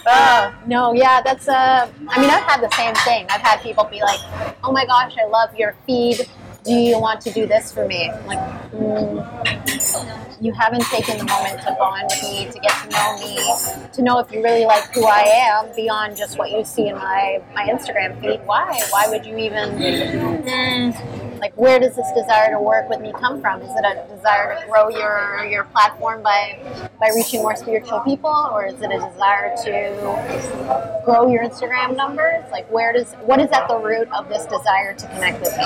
Uh, 0.06 0.52
no, 0.66 0.92
yeah, 0.92 1.20
that's 1.22 1.48
uh. 1.48 1.88
I 2.08 2.20
mean, 2.20 2.30
I've 2.30 2.42
had 2.44 2.60
the 2.60 2.70
same 2.76 2.94
thing. 3.06 3.26
I've 3.30 3.40
had 3.40 3.60
people 3.60 3.84
be 3.84 4.00
like, 4.00 4.20
"Oh 4.64 4.72
my 4.72 4.84
gosh, 4.86 5.16
I 5.18 5.26
love 5.26 5.54
your 5.56 5.74
feed. 5.86 6.28
Do 6.64 6.72
you 6.72 6.98
want 6.98 7.20
to 7.22 7.32
do 7.32 7.46
this 7.46 7.72
for 7.72 7.86
me?" 7.86 8.10
I'm 8.10 8.26
like, 8.26 8.72
mm, 8.72 10.42
you 10.42 10.52
haven't 10.52 10.82
taken 10.84 11.18
the 11.18 11.24
moment 11.24 11.62
to 11.62 11.74
bond 11.78 12.10
with 12.10 12.22
me, 12.22 12.46
to 12.50 12.58
get 12.58 12.72
to 12.82 12.88
know 12.90 13.18
me, 13.18 13.88
to 13.92 14.02
know 14.02 14.18
if 14.18 14.30
you 14.32 14.42
really 14.42 14.66
like 14.66 14.84
who 14.92 15.04
I 15.06 15.20
am 15.20 15.74
beyond 15.76 16.16
just 16.16 16.38
what 16.38 16.50
you 16.50 16.64
see 16.64 16.88
in 16.88 16.96
my 16.96 17.40
my 17.54 17.68
Instagram 17.68 18.20
feed. 18.20 18.40
Why? 18.44 18.80
Why 18.90 19.08
would 19.08 19.24
you 19.24 19.36
even? 19.38 19.70
Mm, 19.76 21.21
like 21.42 21.56
where 21.56 21.80
does 21.80 21.96
this 21.96 22.06
desire 22.12 22.52
to 22.52 22.60
work 22.60 22.88
with 22.88 23.00
me 23.00 23.12
come 23.18 23.40
from? 23.40 23.60
Is 23.60 23.70
it 23.70 23.84
a 23.84 24.06
desire 24.14 24.60
to 24.60 24.66
grow 24.70 24.88
your 24.88 25.44
your 25.50 25.64
platform 25.64 26.22
by 26.22 26.56
by 27.00 27.10
reaching 27.16 27.42
more 27.42 27.56
spiritual 27.56 27.98
people? 28.00 28.30
Or 28.30 28.64
is 28.64 28.80
it 28.80 28.92
a 28.92 29.00
desire 29.10 29.52
to 29.64 31.02
grow 31.04 31.28
your 31.28 31.42
instagram 31.42 31.96
numbers? 31.96 32.44
Like 32.52 32.70
where 32.70 32.92
does 32.92 33.12
what 33.26 33.40
is 33.40 33.50
at 33.50 33.66
the 33.66 33.76
root 33.76 34.08
of 34.12 34.28
this 34.28 34.46
desire 34.46 34.94
to 34.94 35.06
connect 35.08 35.40
with 35.40 35.56
me? 35.58 35.64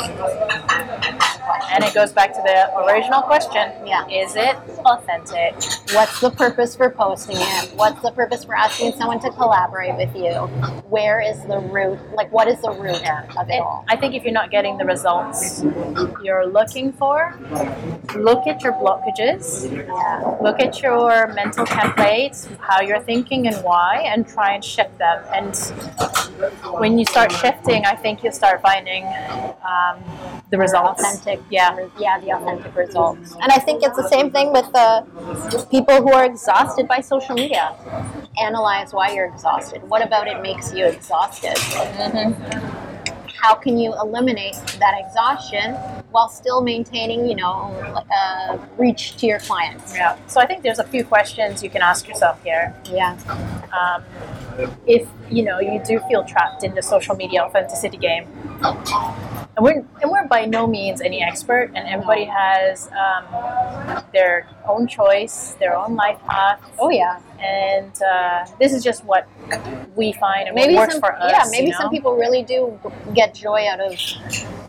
And 1.71 1.85
it 1.85 1.93
goes 1.93 2.11
back 2.13 2.33
to 2.33 2.43
the 2.43 2.75
original 2.79 3.21
question. 3.21 3.71
Yeah. 3.87 4.09
Is 4.09 4.35
it 4.35 4.57
authentic? 4.87 5.55
what's 5.93 6.21
the 6.21 6.31
purpose 6.31 6.75
for 6.75 6.91
posting 6.91 7.37
it? 7.37 7.73
What's 7.75 8.01
the 8.01 8.13
purpose 8.13 8.45
for 8.45 8.57
asking 8.57 8.93
someone 8.93 9.21
to 9.21 9.31
collaborate 9.31 9.95
with 9.97 10.15
you? 10.17 10.33
Where 10.89 11.21
is 11.21 11.39
the 11.45 11.59
root 11.59 11.99
like 12.15 12.33
what 12.33 12.49
is 12.49 12.61
the 12.63 12.71
root 12.71 12.97
of 12.97 13.49
it 13.49 13.53
And 13.53 13.61
all? 13.61 13.85
I 13.89 13.97
think 13.97 14.15
if 14.15 14.25
you're 14.25 14.33
not 14.33 14.51
getting 14.51 14.79
the 14.79 14.87
results 14.87 15.66
you're 16.23 16.47
looking 16.47 16.93
for, 16.93 17.39
look 18.15 18.47
at 18.47 18.63
your 18.63 18.73
blockages, 18.75 19.71
yeah. 19.73 20.37
Look 20.41 20.61
at 20.61 20.83
your 20.83 21.33
mental 21.35 21.65
templates, 21.65 22.49
how 22.59 22.81
you're 22.81 23.01
thinking 23.01 23.47
and 23.47 23.57
why, 23.65 24.03
and 24.07 24.27
try 24.27 24.55
and 24.55 24.65
shift 24.65 24.97
them. 24.99 25.23
And 25.35 25.57
when 26.81 26.99
you 26.99 27.05
start 27.05 27.33
shifting, 27.33 27.85
I 27.85 27.95
think 27.95 28.23
you'll 28.23 28.33
start 28.33 28.61
finding 28.63 29.05
um, 29.65 30.03
the 30.51 30.59
results. 30.59 31.03
authentic 31.03 31.41
Yeah. 31.51 31.89
yeah 31.99 32.21
the 32.21 32.31
authentic 32.33 32.75
results. 32.77 33.33
And 33.43 33.51
i 33.51 33.59
think 33.59 33.83
it's 33.83 33.97
the 33.97 34.09
same 34.09 34.31
thing 34.31 34.53
with 34.53 34.71
the 34.73 35.67
people 35.71 35.97
who 35.97 36.13
are 36.13 36.25
exhausted 36.25 36.87
by 36.87 37.01
social 37.01 37.35
media. 37.35 37.75
Analyze 38.39 38.93
why 38.93 39.13
you're 39.15 39.27
exhausted. 39.27 39.83
What 39.89 40.03
about 40.03 40.29
it 40.29 40.43
makes 40.43 40.73
you 40.73 40.87
exhausted 40.87 41.57
how 43.41 43.55
can 43.55 43.79
you 43.79 43.93
eliminate 44.01 44.55
that 44.79 44.95
exhaustion 44.99 45.75
while 46.11 46.29
still 46.29 46.63
maintaining 46.63 47.27
you 47.27 47.37
know 47.37 47.55
uh, 48.19 48.59
reach 48.79 49.17
to 49.19 49.27
your 49.27 49.39
clients 49.41 49.95
Yeah. 49.95 50.17
So 50.27 50.41
I 50.41 50.47
think 50.47 50.63
there's 50.63 50.79
a 50.79 50.85
few 50.95 51.05
questions 51.05 51.63
you 51.63 51.71
can 51.71 51.83
ask 51.83 52.09
yourself 52.09 52.43
here. 52.43 52.75
yeah 52.91 53.17
um, 53.79 54.03
if 54.87 55.07
you 55.31 55.43
know 55.45 55.59
you 55.61 55.83
do 55.85 56.01
feel 56.09 56.25
trapped 56.25 56.65
in 56.65 56.75
the 56.75 56.83
social 56.83 57.15
media 57.17 57.43
authenticity 57.43 57.99
game 57.99 58.27
and 59.57 59.65
we're, 59.65 59.85
and 60.03 60.11
we're 60.11 60.27
by 60.27 60.45
no 60.45 60.67
means 60.67 61.01
any 61.01 61.23
expert 61.23 61.71
and 61.75 61.89
everybody 61.89 62.25
has 62.25 62.91
um, 62.93 64.05
their 64.13 64.47
own 64.69 64.87
choice 64.87 65.57
their 65.59 65.77
own 65.77 65.95
life 65.95 66.21
path. 66.27 66.61
Oh 66.79 66.91
yeah. 66.91 67.21
And 67.41 67.93
uh, 68.03 68.47
this 68.59 68.73
is 68.73 68.85
just 68.85 69.05
what 69.05 69.29
we 69.97 70.13
find 70.13 70.49
and 70.49 70.55
maybe 70.55 70.75
what 70.75 70.83
works 70.83 70.95
some 70.95 71.01
for 71.01 71.15
us 71.15 71.31
yeah 71.31 71.45
maybe 71.51 71.67
you 71.67 71.73
know? 71.73 71.79
some 71.79 71.91
people 71.91 72.17
really 72.17 72.43
do 72.43 72.79
get 73.15 73.35
joy 73.35 73.67
out 73.69 73.81
of 73.81 73.93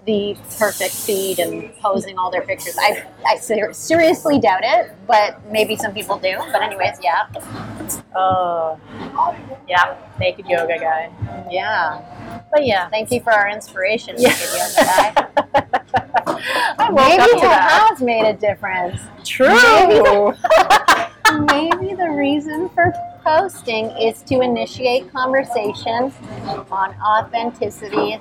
the 0.08 0.36
perfect 0.58 0.94
feed 0.96 1.38
and 1.40 1.76
posing 1.80 2.18
all 2.18 2.32
their 2.32 2.42
pictures 2.42 2.76
i 2.80 3.04
i 3.28 3.36
ser- 3.38 3.74
seriously 3.74 4.40
doubt 4.40 4.62
it 4.64 4.92
but 5.06 5.40
maybe 5.52 5.76
some 5.76 5.94
people 5.94 6.18
do 6.18 6.36
but 6.54 6.64
anyways 6.64 6.98
yeah 7.04 7.28
oh 8.16 8.80
yeah 9.68 9.96
naked 10.20 10.46
yoga 10.48 10.80
guy 10.80 11.12
yeah 11.52 12.02
but 12.52 12.66
yeah 12.66 12.90
thank 12.90 13.12
you 13.12 13.20
for 13.22 13.32
our 13.34 13.50
inspiration 13.50 14.16
Yeah. 14.18 14.30
Naked 14.30 14.50
Yoga 14.54 14.74
guy. 14.78 15.14
I 16.80 16.90
maybe 16.92 17.24
it 17.24 17.42
that. 17.42 17.90
has 17.90 18.02
made 18.02 18.26
a 18.26 18.34
difference 18.34 19.00
True. 19.26 20.34
maybe 21.52 21.94
the 21.96 22.10
reason 22.16 22.70
for 22.70 22.94
posting 23.28 23.92
is 23.98 24.22
to 24.22 24.40
initiate 24.40 25.12
conversation 25.12 26.14
on 26.72 26.96
authenticity 27.02 28.14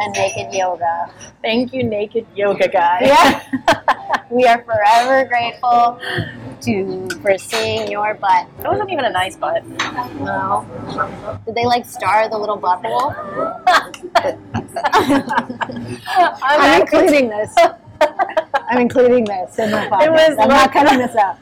and 0.00 0.12
naked 0.14 0.54
yoga 0.54 1.12
Thank 1.42 1.74
you, 1.74 1.82
naked 1.82 2.24
yoga 2.36 2.68
guy. 2.68 3.00
Yeah. 3.02 3.42
we 4.30 4.44
are 4.44 4.62
forever 4.62 5.28
grateful 5.28 5.98
to 6.60 7.08
for 7.20 7.36
seeing 7.36 7.90
your 7.90 8.14
butt. 8.14 8.46
It 8.60 8.64
wasn't 8.64 8.92
even 8.92 9.06
a 9.06 9.10
nice 9.10 9.34
butt. 9.34 9.66
No. 10.20 10.64
Did 11.44 11.56
they 11.56 11.66
like 11.66 11.84
star 11.84 12.28
the 12.28 12.38
little 12.38 12.58
butthole? 12.58 13.12
I'm 16.06 16.06
I'm 16.44 16.80
including 16.80 17.28
this. 17.28 17.52
I'm 18.70 18.78
including 18.78 19.24
this 19.24 19.58
in 19.58 19.72
the 19.72 19.78
podcast. 19.78 20.10
was 20.10 20.38
I'm 20.38 20.48
not 20.48 20.72
cutting 20.72 20.98
this 20.98 21.16
out. 21.16 21.38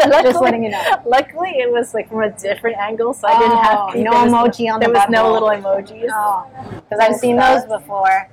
luckily, 0.08 0.22
Just 0.32 0.40
letting 0.42 0.64
you 0.64 0.70
know. 0.70 1.02
Luckily, 1.06 1.50
it 1.58 1.70
was 1.70 1.94
like 1.94 2.08
from 2.08 2.22
a 2.22 2.30
different 2.30 2.76
angle, 2.78 3.12
so 3.14 3.28
I 3.28 3.38
didn't 3.38 3.52
Oh, 3.52 3.62
have 3.62 3.92
to. 3.94 4.02
no 4.02 4.12
emoji 4.12 4.72
on 4.72 4.80
the 4.80 4.86
There 4.86 4.94
was 4.94 5.08
no 5.10 5.32
little 5.32 5.48
emojis. 5.48 6.08
Oh, 6.12 6.46
because 6.74 6.98
I've 7.00 7.16
seen 7.16 7.36
those 7.36 7.64
before. 7.64 8.28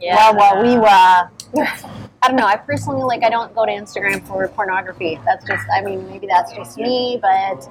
Yeah. 0.00 0.30
Well, 0.32 0.62
we 0.62 0.76
uh, 0.76 1.28
I 2.20 2.26
don't 2.26 2.36
know. 2.36 2.46
I 2.46 2.56
personally 2.56 3.02
like. 3.04 3.22
I 3.22 3.30
don't 3.30 3.54
go 3.54 3.64
to 3.64 3.70
Instagram 3.72 4.26
for 4.26 4.46
pornography. 4.48 5.18
That's 5.24 5.46
just. 5.46 5.64
I 5.72 5.80
mean, 5.82 6.06
maybe 6.08 6.26
that's 6.26 6.52
just 6.52 6.76
me, 6.76 7.18
but 7.22 7.68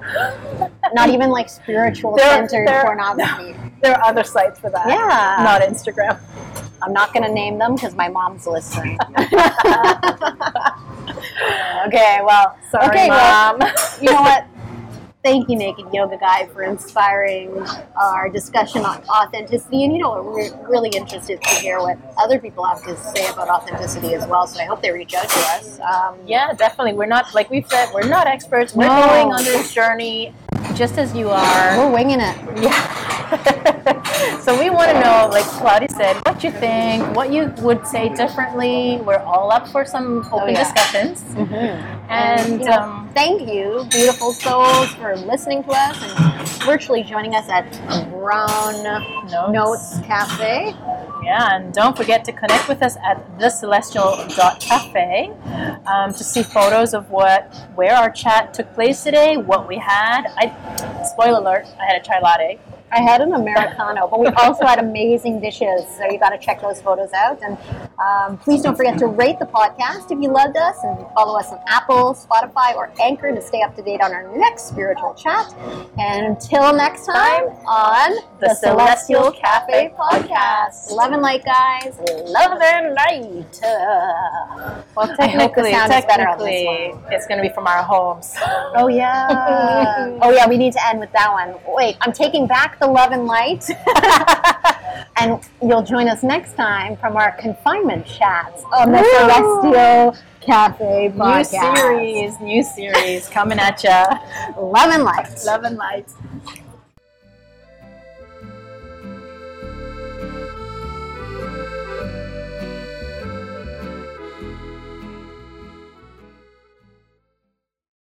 not 0.94 1.10
even 1.10 1.30
like 1.30 1.48
spiritual 1.50 2.16
There- 2.16 2.48
centered 2.48 2.66
there- 2.68 2.82
pornography. 2.84 3.54
There 3.80 3.94
are 3.96 4.04
other 4.08 4.24
sites 4.24 4.58
for 4.58 4.70
that. 4.70 4.88
Yeah. 4.88 5.44
Not 5.44 5.62
Instagram. 5.62 6.18
I'm 6.82 6.92
not 6.92 7.12
going 7.14 7.22
to 7.24 7.32
name 7.32 7.58
them 7.58 7.76
because 7.76 7.94
my 7.94 8.08
mom's 8.08 8.44
listening. 8.44 8.98
Okay, 11.86 12.20
well, 12.24 12.56
Sorry, 12.70 12.86
Okay, 12.88 13.08
well- 13.08 13.58
mom. 13.58 13.70
you 14.00 14.10
know 14.12 14.22
what? 14.22 14.44
thank 15.24 15.48
you, 15.50 15.56
Naked 15.58 15.84
Yoga 15.92 16.16
Guy, 16.16 16.46
for 16.54 16.62
inspiring 16.62 17.50
our 18.00 18.30
discussion 18.30 18.82
on 18.86 19.02
authenticity. 19.08 19.84
And 19.84 19.92
you 19.92 19.98
know, 19.98 20.22
we're 20.22 20.50
really 20.68 20.88
interested 20.90 21.42
to 21.42 21.50
hear 21.60 21.80
what 21.80 21.98
other 22.16 22.38
people 22.38 22.64
have 22.64 22.82
to 22.84 22.96
say 22.96 23.26
about 23.28 23.48
authenticity 23.48 24.14
as 24.14 24.26
well. 24.26 24.46
So 24.46 24.60
I 24.60 24.64
hope 24.64 24.80
they 24.80 24.90
reach 24.90 25.12
out 25.14 25.28
to 25.28 25.38
us. 25.40 25.80
Um, 25.80 26.14
Yeah, 26.24 26.52
definitely. 26.54 26.94
We're 26.94 27.06
not 27.06 27.34
like 27.34 27.50
we've 27.50 27.66
said. 27.66 27.90
We're 27.92 28.08
not 28.08 28.26
experts. 28.26 28.74
We're 28.74 28.86
No. 28.88 29.06
going 29.06 29.32
on 29.34 29.44
this 29.44 29.74
journey 29.74 30.32
just 30.74 30.96
as 30.96 31.14
you 31.14 31.28
are. 31.28 31.76
we're 31.78 31.90
winging 31.92 32.20
it. 32.20 32.36
Yeah. 32.62 33.17
so 34.40 34.58
we 34.58 34.70
want 34.70 34.90
to 34.90 35.00
know, 35.00 35.28
like 35.30 35.44
Claudia 35.44 35.88
said, 35.90 36.16
what 36.24 36.42
you 36.42 36.50
think, 36.50 37.04
what 37.14 37.30
you 37.32 37.52
would 37.58 37.86
say 37.86 38.08
differently. 38.14 39.00
We're 39.04 39.18
all 39.18 39.52
up 39.52 39.68
for 39.68 39.84
some 39.84 40.26
open 40.32 40.54
yeah. 40.54 40.64
discussions. 40.64 41.22
And 42.08 42.60
you 42.60 42.66
know, 42.66 42.80
um, 42.80 43.10
thank 43.12 43.42
you, 43.42 43.86
beautiful 43.90 44.32
souls, 44.32 44.94
for 44.94 45.14
listening 45.16 45.62
to 45.64 45.70
us 45.72 46.02
and 46.02 46.48
virtually 46.64 47.02
joining 47.02 47.34
us 47.34 47.46
at 47.50 47.70
Braun 48.10 48.82
Notes. 48.82 49.52
Notes 49.52 50.00
Cafe. 50.06 50.74
yeah, 51.22 51.56
and 51.56 51.74
don't 51.74 51.94
forget 51.94 52.24
to 52.24 52.32
connect 52.32 52.66
with 52.66 52.82
us 52.82 52.96
at 53.04 53.22
thecelestial.cafe 53.38 55.32
um, 55.86 56.14
to 56.14 56.24
see 56.24 56.42
photos 56.42 56.94
of 56.94 57.10
what 57.10 57.54
where 57.74 57.94
our 57.94 58.10
chat 58.10 58.54
took 58.54 58.72
place 58.72 59.04
today, 59.04 59.36
what 59.36 59.68
we 59.68 59.76
had. 59.76 60.22
I 60.38 61.04
spoiler 61.04 61.40
alert, 61.40 61.66
I 61.78 61.84
had 61.84 62.00
a 62.00 62.04
chai 62.04 62.20
latte. 62.20 62.58
I 62.90 63.00
had 63.00 63.20
an 63.20 63.32
Americano, 63.32 64.08
but 64.08 64.18
we 64.18 64.26
also 64.28 64.64
had 64.64 64.78
amazing 64.78 65.40
dishes. 65.40 65.84
So 65.96 66.10
you 66.10 66.18
got 66.18 66.30
to 66.30 66.38
check 66.38 66.62
those 66.62 66.80
photos 66.80 67.12
out. 67.12 67.38
And 67.42 67.58
um, 67.98 68.38
please 68.38 68.62
don't 68.62 68.76
forget 68.76 68.98
to 68.98 69.06
rate 69.06 69.38
the 69.38 69.44
podcast 69.44 70.10
if 70.10 70.18
you 70.22 70.32
loved 70.32 70.56
us 70.56 70.76
and 70.82 70.98
follow 71.14 71.38
us 71.38 71.52
on 71.52 71.60
Apple, 71.66 72.14
Spotify, 72.14 72.74
or 72.74 72.90
Anchor 73.00 73.34
to 73.34 73.42
stay 73.42 73.60
up 73.62 73.76
to 73.76 73.82
date 73.82 74.00
on 74.00 74.12
our 74.12 74.34
next 74.36 74.68
spiritual 74.68 75.14
chat. 75.14 75.54
And 75.98 76.26
until 76.26 76.72
next 76.72 77.04
time 77.04 77.44
on 77.66 78.16
The 78.40 78.54
Celestial 78.54 79.32
Cafe 79.32 79.92
Podcast. 79.98 80.90
Love 80.90 81.12
and 81.12 81.20
light, 81.20 81.44
guys. 81.44 81.98
Love 82.24 82.58
and 82.62 82.94
light. 82.94 83.60
Well, 84.96 85.06
the 85.06 85.14
technically, 85.18 85.70
is 85.70 85.82
on 85.82 85.90
this 85.90 86.04
technically, 86.06 86.94
it's 87.10 87.26
going 87.26 87.38
to 87.38 87.46
be 87.46 87.52
from 87.52 87.66
our 87.66 87.82
homes. 87.82 88.34
Oh 88.74 88.86
yeah. 88.86 90.18
oh 90.22 90.30
yeah, 90.30 90.46
we 90.46 90.56
need 90.56 90.72
to 90.74 90.86
end 90.86 91.00
with 91.00 91.10
that 91.12 91.32
one. 91.32 91.54
Wait, 91.74 91.96
I'm 92.00 92.12
taking 92.12 92.46
back 92.46 92.77
the 92.78 92.86
love 92.86 93.12
and 93.12 93.26
light. 93.26 93.68
and 95.16 95.40
you'll 95.62 95.82
join 95.82 96.08
us 96.08 96.22
next 96.22 96.54
time 96.54 96.96
from 96.96 97.16
our 97.16 97.32
confinement 97.32 98.06
chats 98.06 98.64
on 98.72 98.92
the! 98.92 99.04
Celestial 99.18 100.16
Cafe 100.40 101.08
new 101.08 101.14
podcast. 101.14 101.76
series, 101.76 102.40
new 102.40 102.62
series 102.62 103.28
coming 103.28 103.58
at 103.58 103.82
ya. 103.84 104.06
Love 104.56 104.90
and 104.90 105.04
light. 105.04 105.28
Love 105.44 105.64
and 105.64 105.76
light. 105.76 106.08